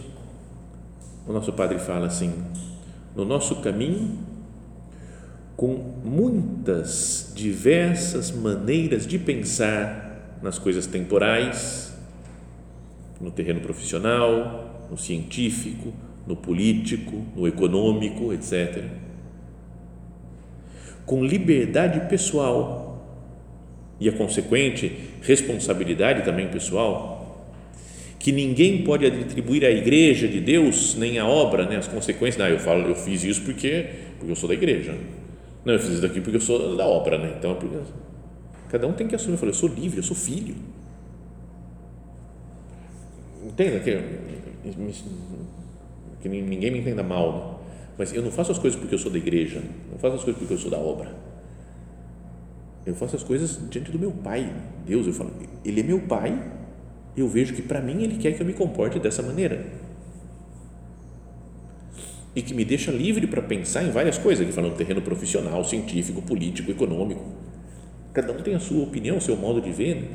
o 1.26 1.34
nosso 1.34 1.54
Padre 1.54 1.80
fala 1.80 2.08
assim: 2.08 2.34
no 3.16 3.26
nosso 3.26 3.58
caminho, 3.58 4.20
com 5.56 5.76
muitas 6.04 7.32
diversas 7.36 8.32
maneiras 8.32 9.08
de 9.08 9.18
pensar 9.18 10.38
nas 10.42 10.60
coisas 10.60 10.86
temporais, 10.86 11.93
no 13.24 13.32
terreno 13.32 13.62
profissional, 13.62 14.88
no 14.92 14.98
científico, 14.98 15.94
no 16.28 16.36
político, 16.36 17.24
no 17.36 17.48
econômico, 17.48 18.32
etc 18.34 19.02
com 21.06 21.24
liberdade 21.24 22.08
pessoal 22.10 22.82
e 24.00 24.10
a 24.10 24.12
consequente 24.12 24.92
responsabilidade 25.22 26.24
também 26.24 26.48
pessoal, 26.48 27.50
que 28.20 28.32
ninguém 28.32 28.84
pode 28.84 29.06
atribuir 29.06 29.66
à 29.66 29.72
igreja 29.72 30.28
de 30.28 30.40
Deus 30.40 30.96
nem 30.96 31.20
à 31.20 31.28
obra, 31.28 31.66
né, 31.66 31.78
as 31.78 31.88
consequências. 31.88 32.38
Não, 32.38 32.48
eu 32.48 32.60
falo, 32.60 32.88
eu 32.88 32.96
fiz 32.96 33.24
isso 33.24 33.42
porque 33.42 33.86
porque 34.18 34.32
eu 34.32 34.36
sou 34.36 34.48
da 34.48 34.56
igreja. 34.56 34.96
Não, 35.66 35.74
eu 35.74 35.80
fiz 35.80 35.92
isso 35.92 36.02
daqui 36.02 36.22
porque 36.22 36.38
eu 36.38 36.42
sou 36.42 36.78
da 36.78 36.86
obra, 36.86 37.18
né? 37.18 37.36
Então, 37.38 37.56
porque, 37.56 37.76
cada 38.70 38.88
um 38.88 38.94
tem 38.94 39.08
que 39.08 39.16
assumir. 39.16 39.34
Eu 39.34 39.38
falo, 39.38 39.50
eu 39.50 39.56
sou 39.56 39.68
livre, 39.68 39.98
eu 39.98 40.04
sou 40.04 40.16
filho. 40.16 40.56
Entenda 43.46 43.80
que, 43.80 44.00
que 46.22 46.30
ninguém 46.30 46.72
me 46.72 46.80
entenda 46.80 47.04
mal. 47.04 47.34
Né? 47.34 47.54
Mas 47.98 48.14
eu 48.14 48.22
não 48.22 48.32
faço 48.32 48.52
as 48.52 48.58
coisas 48.58 48.80
porque 48.80 48.96
eu 48.96 49.00
sou 49.00 49.12
da 49.12 49.18
igreja, 49.18 49.62
não 49.92 49.98
faço 50.00 50.16
as 50.16 50.24
coisas 50.24 50.40
porque 50.40 50.54
eu 50.54 50.58
sou 50.58 50.72
da 50.72 50.78
obra. 50.78 51.14
Eu 52.86 52.96
faço 52.96 53.16
as 53.16 53.24
coisas 53.24 53.60
diante 53.70 53.92
do 53.92 54.00
meu 54.00 54.12
Pai, 54.12 54.54
Deus. 54.86 55.08
Eu 55.08 55.14
falo, 55.14 55.32
Ele 55.64 55.80
é 55.80 55.84
meu 55.84 56.02
Pai, 56.02 56.52
eu 57.16 57.28
vejo 57.28 57.54
que 57.54 57.62
para 57.62 57.82
mim 57.82 58.04
Ele 58.04 58.18
quer 58.18 58.34
que 58.34 58.42
eu 58.42 58.46
me 58.46 58.54
comporte 58.54 59.00
dessa 59.00 59.22
maneira. 59.22 59.66
E 62.36 62.42
que 62.42 62.54
me 62.54 62.66
deixa 62.66 62.92
livre 62.92 63.28
para 63.28 63.42
pensar 63.42 63.84
em 63.84 63.92
várias 63.92 64.18
coisas, 64.18 64.46
que 64.46 64.52
falam 64.52 64.72
no 64.72 64.76
terreno 64.76 65.02
profissional, 65.02 65.64
científico, 65.64 66.22
político, 66.22 66.72
econômico. 66.72 67.24
Cada 68.12 68.34
um 68.34 68.42
tem 68.42 68.56
a 68.56 68.60
sua 68.60 68.84
opinião, 68.84 69.18
o 69.18 69.22
seu 69.22 69.38
modo 69.38 69.62
de 69.62 69.72
ver. 69.72 70.10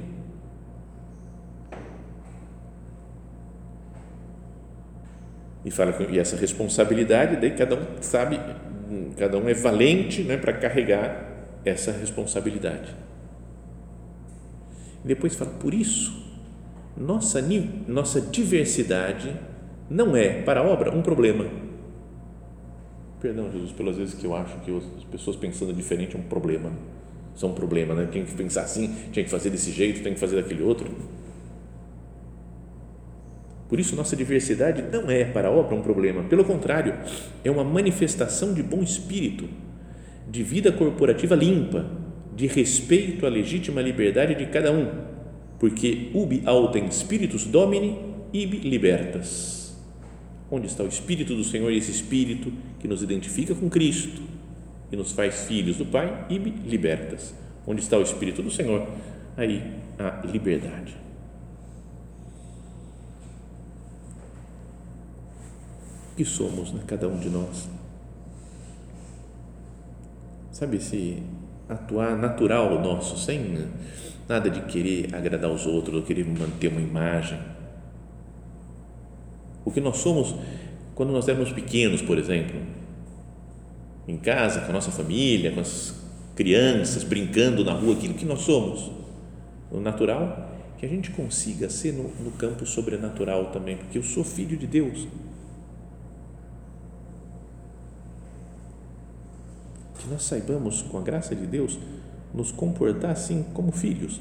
E 5.64 5.70
fala 5.70 5.92
que 5.92 6.04
e 6.04 6.18
essa 6.18 6.36
responsabilidade 6.36 7.36
daí 7.36 7.50
cada 7.50 7.74
um 7.74 7.84
sabe 8.00 8.40
cada 9.16 9.36
um 9.36 9.48
é 9.48 9.54
valente 9.54 10.22
né, 10.22 10.36
para 10.36 10.52
carregar 10.52 11.26
essa 11.64 11.92
responsabilidade. 11.92 12.94
E 15.04 15.08
depois 15.08 15.34
fala 15.34 15.50
por 15.50 15.74
isso 15.74 16.26
nossa 16.96 17.40
nossa 17.86 18.20
diversidade 18.20 19.34
não 19.90 20.16
é 20.16 20.42
para 20.42 20.60
a 20.60 20.62
obra 20.62 20.94
um 20.94 21.02
problema. 21.02 21.46
Perdão 23.20 23.50
Jesus 23.50 23.72
pelas 23.72 23.96
vezes 23.96 24.14
que 24.14 24.24
eu 24.24 24.34
acho 24.34 24.58
que 24.60 24.76
as 24.76 25.04
pessoas 25.04 25.36
pensando 25.36 25.72
diferente 25.72 26.16
é 26.16 26.18
um 26.18 26.22
problema. 26.22 26.72
São 27.34 27.50
um 27.50 27.54
problema 27.54 27.94
né? 27.94 28.08
Tem 28.10 28.24
que 28.24 28.34
pensar 28.34 28.62
assim 28.62 28.94
tinha 29.12 29.24
que 29.24 29.30
fazer 29.30 29.50
desse 29.50 29.70
jeito 29.70 30.02
tem 30.02 30.14
que 30.14 30.20
fazer 30.20 30.36
daquele 30.36 30.62
outro 30.62 30.90
por 33.68 33.78
isso, 33.78 33.94
nossa 33.94 34.16
diversidade 34.16 34.82
não 34.90 35.10
é 35.10 35.24
para 35.24 35.48
a 35.48 35.50
obra 35.50 35.74
um 35.74 35.82
problema, 35.82 36.22
pelo 36.24 36.44
contrário, 36.44 36.94
é 37.44 37.50
uma 37.50 37.64
manifestação 37.64 38.54
de 38.54 38.62
bom 38.62 38.82
espírito, 38.82 39.48
de 40.28 40.42
vida 40.42 40.72
corporativa 40.72 41.34
limpa, 41.34 41.86
de 42.34 42.46
respeito 42.46 43.26
à 43.26 43.28
legítima 43.28 43.82
liberdade 43.82 44.34
de 44.34 44.46
cada 44.46 44.72
um, 44.72 44.88
porque 45.58 46.10
ubi 46.14 46.42
autem 46.46 46.90
spiritus 46.90 47.44
domini 47.44 48.08
ibi 48.32 48.58
libertas. 48.58 49.76
Onde 50.50 50.66
está 50.66 50.82
o 50.82 50.88
Espírito 50.88 51.34
do 51.34 51.44
Senhor, 51.44 51.70
esse 51.72 51.90
Espírito 51.90 52.52
que 52.78 52.88
nos 52.88 53.02
identifica 53.02 53.54
com 53.54 53.68
Cristo 53.68 54.22
e 54.90 54.96
nos 54.96 55.12
faz 55.12 55.44
filhos 55.44 55.76
do 55.76 55.84
Pai, 55.84 56.26
ibi 56.30 56.54
libertas. 56.66 57.34
Onde 57.66 57.82
está 57.82 57.98
o 57.98 58.02
Espírito 58.02 58.42
do 58.42 58.50
Senhor, 58.50 58.88
aí 59.36 59.62
a 59.98 60.26
liberdade. 60.26 60.96
Que 66.18 66.24
somos, 66.24 66.72
né? 66.72 66.82
cada 66.84 67.06
um 67.06 67.16
de 67.16 67.30
nós. 67.30 67.68
Sabe, 70.50 70.78
esse 70.78 71.22
atuar 71.68 72.16
natural 72.16 72.82
nosso, 72.82 73.16
sem 73.16 73.68
nada 74.28 74.50
de 74.50 74.62
querer 74.62 75.14
agradar 75.14 75.48
os 75.48 75.64
outros, 75.64 75.94
ou 75.94 76.02
querer 76.02 76.26
manter 76.26 76.66
uma 76.66 76.80
imagem. 76.80 77.38
o 79.64 79.70
que 79.70 79.80
nós 79.80 79.98
somos 79.98 80.34
quando 80.94 81.12
nós 81.12 81.28
éramos 81.28 81.52
pequenos, 81.52 82.02
por 82.02 82.18
exemplo, 82.18 82.60
em 84.08 84.16
casa, 84.16 84.62
com 84.62 84.70
a 84.70 84.72
nossa 84.72 84.90
família, 84.90 85.52
com 85.52 85.60
as 85.60 85.94
crianças, 86.34 87.04
brincando 87.04 87.64
na 87.64 87.74
rua, 87.74 87.94
aquilo 87.94 88.14
que 88.14 88.24
nós 88.24 88.40
somos. 88.40 88.90
O 89.70 89.78
natural, 89.78 90.50
que 90.78 90.84
a 90.84 90.88
gente 90.88 91.10
consiga 91.12 91.70
ser 91.70 91.92
no, 91.92 92.08
no 92.24 92.32
campo 92.32 92.66
sobrenatural 92.66 93.52
também, 93.52 93.76
porque 93.76 93.98
eu 93.98 94.02
sou 94.02 94.24
filho 94.24 94.56
de 94.56 94.66
Deus. 94.66 95.06
Que 99.98 100.08
nós 100.08 100.22
saibamos, 100.22 100.82
com 100.82 100.98
a 100.98 101.02
graça 101.02 101.34
de 101.34 101.46
Deus, 101.46 101.78
nos 102.32 102.52
comportar 102.52 103.10
assim 103.10 103.44
como 103.52 103.72
filhos 103.72 104.20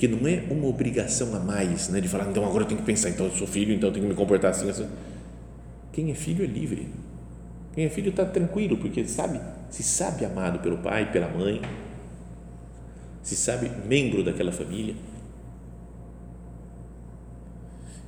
que 0.00 0.08
não 0.08 0.26
é 0.26 0.42
uma 0.50 0.66
obrigação 0.66 1.36
a 1.36 1.38
mais, 1.38 1.90
né, 1.90 2.00
de 2.00 2.08
falar, 2.08 2.30
então 2.30 2.42
agora 2.42 2.64
eu 2.64 2.68
tenho 2.68 2.80
que 2.80 2.86
pensar, 2.86 3.10
então 3.10 3.26
eu 3.26 3.32
sou 3.32 3.46
filho, 3.46 3.74
então 3.74 3.90
eu 3.90 3.92
tenho 3.92 4.06
que 4.06 4.10
me 4.10 4.16
comportar 4.16 4.50
assim, 4.50 4.70
assim. 4.70 4.88
Quem 5.92 6.10
é 6.10 6.14
filho 6.14 6.42
é 6.42 6.46
livre. 6.46 6.88
Quem 7.74 7.84
é 7.84 7.90
filho 7.90 8.08
está 8.08 8.24
tranquilo, 8.24 8.78
porque 8.78 9.06
sabe, 9.06 9.38
se 9.68 9.82
sabe 9.82 10.24
amado 10.24 10.60
pelo 10.60 10.78
pai, 10.78 11.12
pela 11.12 11.28
mãe, 11.28 11.60
se 13.22 13.36
sabe 13.36 13.70
membro 13.86 14.24
daquela 14.24 14.50
família. 14.50 14.94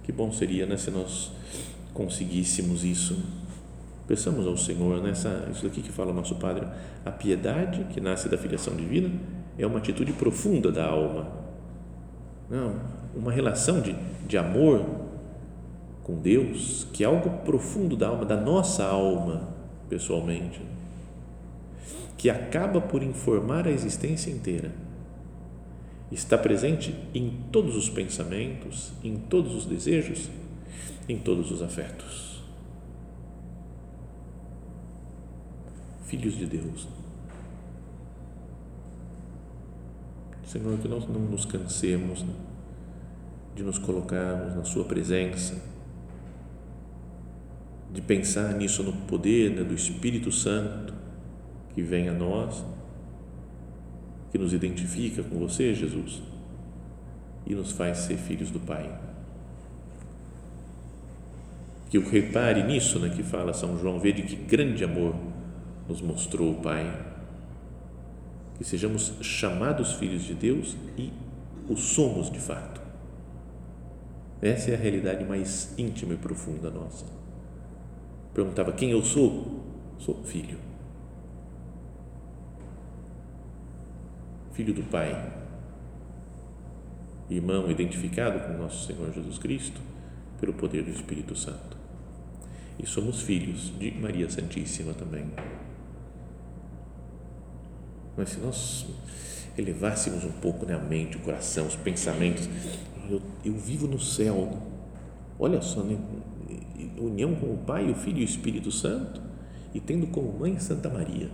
Que 0.02 0.12
bom 0.12 0.32
seria, 0.32 0.64
né, 0.64 0.78
se 0.78 0.90
nós 0.90 1.30
conseguíssemos 1.92 2.84
isso. 2.84 3.22
Pensamos 4.12 4.46
ao 4.46 4.58
Senhor 4.58 5.02
nessa, 5.02 5.48
isso 5.50 5.66
aqui 5.66 5.80
que 5.80 5.90
fala 5.90 6.10
o 6.10 6.14
nosso 6.14 6.34
Padre, 6.34 6.66
a 7.02 7.10
piedade 7.10 7.86
que 7.94 7.98
nasce 7.98 8.28
da 8.28 8.36
filiação 8.36 8.76
divina 8.76 9.10
é 9.58 9.66
uma 9.66 9.78
atitude 9.78 10.12
profunda 10.12 10.70
da 10.70 10.84
alma 10.84 11.40
não, 12.52 12.78
uma 13.16 13.32
relação 13.32 13.80
de, 13.80 13.96
de 14.28 14.36
amor 14.36 14.84
com 16.02 16.20
Deus, 16.20 16.86
que 16.92 17.02
é 17.02 17.06
algo 17.06 17.30
profundo 17.46 17.96
da 17.96 18.08
alma, 18.08 18.26
da 18.26 18.36
nossa 18.36 18.84
alma, 18.84 19.48
pessoalmente, 19.88 20.60
que 22.18 22.28
acaba 22.28 22.78
por 22.78 23.02
informar 23.02 23.66
a 23.66 23.70
existência 23.70 24.30
inteira. 24.30 24.70
Está 26.10 26.36
presente 26.36 26.94
em 27.14 27.38
todos 27.50 27.74
os 27.74 27.88
pensamentos, 27.88 28.92
em 29.02 29.16
todos 29.16 29.54
os 29.54 29.64
desejos, 29.64 30.28
em 31.08 31.16
todos 31.16 31.50
os 31.50 31.62
afetos. 31.62 32.31
Filhos 36.12 36.36
de 36.36 36.44
Deus. 36.44 36.86
Senhor, 40.44 40.78
que 40.78 40.86
nós 40.86 41.08
não 41.08 41.20
nos 41.20 41.46
cansemos 41.46 42.22
né, 42.22 42.34
de 43.56 43.62
nos 43.62 43.78
colocarmos 43.78 44.54
na 44.54 44.62
Sua 44.62 44.84
presença, 44.84 45.56
de 47.90 48.02
pensar 48.02 48.52
nisso 48.52 48.82
no 48.82 48.92
poder 48.92 49.52
né, 49.52 49.64
do 49.64 49.72
Espírito 49.72 50.30
Santo 50.30 50.92
que 51.72 51.80
vem 51.80 52.10
a 52.10 52.12
nós, 52.12 52.62
que 54.30 54.36
nos 54.36 54.52
identifica 54.52 55.22
com 55.22 55.38
você, 55.38 55.74
Jesus, 55.74 56.22
e 57.46 57.54
nos 57.54 57.72
faz 57.72 57.96
ser 58.00 58.18
filhos 58.18 58.50
do 58.50 58.60
Pai. 58.60 59.00
Que 61.88 61.96
eu 61.96 62.06
repare 62.06 62.62
nisso 62.64 62.98
né, 62.98 63.08
que 63.08 63.22
fala 63.22 63.54
São 63.54 63.78
João, 63.78 63.98
veja 63.98 64.20
que 64.20 64.36
grande 64.36 64.84
amor 64.84 65.31
nos 65.92 66.00
mostrou 66.00 66.52
o 66.52 66.62
Pai 66.62 67.12
que 68.56 68.64
sejamos 68.64 69.12
chamados 69.20 69.92
filhos 69.94 70.22
de 70.22 70.32
Deus 70.32 70.74
e 70.96 71.12
o 71.68 71.76
somos 71.76 72.30
de 72.30 72.40
fato. 72.40 72.80
Essa 74.40 74.70
é 74.70 74.74
a 74.74 74.78
realidade 74.78 75.24
mais 75.24 75.74
íntima 75.76 76.14
e 76.14 76.16
profunda 76.16 76.70
nossa. 76.70 77.04
Perguntava 78.32 78.72
quem 78.72 78.90
eu 78.90 79.02
sou? 79.02 79.60
Sou 79.98 80.22
filho. 80.24 80.58
Filho 84.52 84.72
do 84.72 84.82
Pai. 84.84 85.30
Irmão 87.28 87.70
identificado 87.70 88.40
com 88.40 88.62
nosso 88.62 88.86
Senhor 88.86 89.12
Jesus 89.12 89.38
Cristo 89.38 89.80
pelo 90.40 90.54
poder 90.54 90.82
do 90.82 90.90
Espírito 90.90 91.36
Santo. 91.36 91.76
E 92.78 92.86
somos 92.86 93.20
filhos 93.20 93.72
de 93.78 93.90
Maria 93.92 94.28
Santíssima 94.30 94.94
também. 94.94 95.26
Mas 98.16 98.30
se 98.30 98.40
nós 98.40 98.86
elevássemos 99.56 100.24
um 100.24 100.32
pouco 100.32 100.66
né, 100.66 100.74
a 100.74 100.78
mente, 100.78 101.16
o 101.16 101.20
coração, 101.20 101.66
os 101.66 101.76
pensamentos, 101.76 102.48
eu, 103.10 103.20
eu 103.44 103.54
vivo 103.54 103.86
no 103.86 103.98
céu. 103.98 104.58
Olha 105.38 105.60
só, 105.60 105.82
né? 105.82 105.98
união 106.98 107.34
com 107.34 107.46
o 107.46 107.58
Pai, 107.58 107.90
o 107.90 107.94
Filho 107.94 108.18
e 108.18 108.22
o 108.22 108.24
Espírito 108.24 108.70
Santo, 108.70 109.20
e 109.74 109.80
tendo 109.80 110.06
como 110.08 110.38
mãe 110.38 110.58
Santa 110.58 110.88
Maria. 110.88 111.30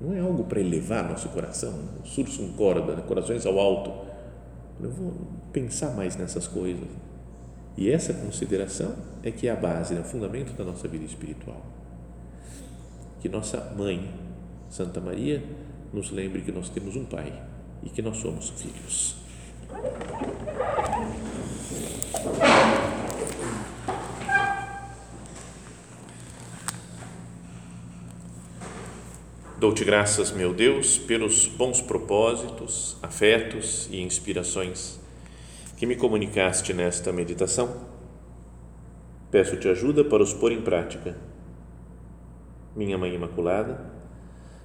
Não 0.00 0.12
é 0.12 0.20
algo 0.20 0.44
para 0.44 0.60
elevar 0.60 1.08
nosso 1.08 1.28
coração, 1.28 1.72
sursum 2.04 2.52
corda, 2.54 2.96
né? 2.96 3.02
corações 3.06 3.46
ao 3.46 3.58
alto. 3.58 3.92
Eu 4.80 4.90
vou 4.90 5.12
pensar 5.52 5.94
mais 5.94 6.16
nessas 6.16 6.48
coisas. 6.48 6.88
E 7.76 7.90
essa 7.90 8.12
consideração 8.12 8.94
é 9.22 9.30
que 9.30 9.46
é 9.46 9.52
a 9.52 9.56
base, 9.56 9.94
é 9.94 10.00
o 10.00 10.04
fundamento 10.04 10.52
da 10.54 10.64
nossa 10.64 10.88
vida 10.88 11.04
espiritual. 11.04 11.62
Que 13.20 13.28
nossa 13.28 13.72
mãe, 13.78 14.10
Santa 14.72 15.02
Maria 15.02 15.44
nos 15.92 16.10
lembre 16.10 16.40
que 16.40 16.50
nós 16.50 16.70
temos 16.70 16.96
um 16.96 17.04
Pai 17.04 17.30
e 17.82 17.90
que 17.90 18.00
nós 18.00 18.16
somos 18.16 18.48
filhos. 18.48 19.16
Dou-te 29.58 29.84
graças, 29.84 30.32
meu 30.32 30.54
Deus, 30.54 30.96
pelos 30.96 31.46
bons 31.46 31.82
propósitos, 31.82 32.96
afetos 33.02 33.90
e 33.90 34.00
inspirações 34.00 34.98
que 35.76 35.84
me 35.84 35.96
comunicaste 35.96 36.72
nesta 36.72 37.12
meditação. 37.12 37.88
Peço-te 39.30 39.68
ajuda 39.68 40.02
para 40.02 40.22
os 40.22 40.32
pôr 40.32 40.50
em 40.50 40.62
prática. 40.62 41.14
Minha 42.74 42.96
Mãe 42.96 43.14
Imaculada, 43.14 43.91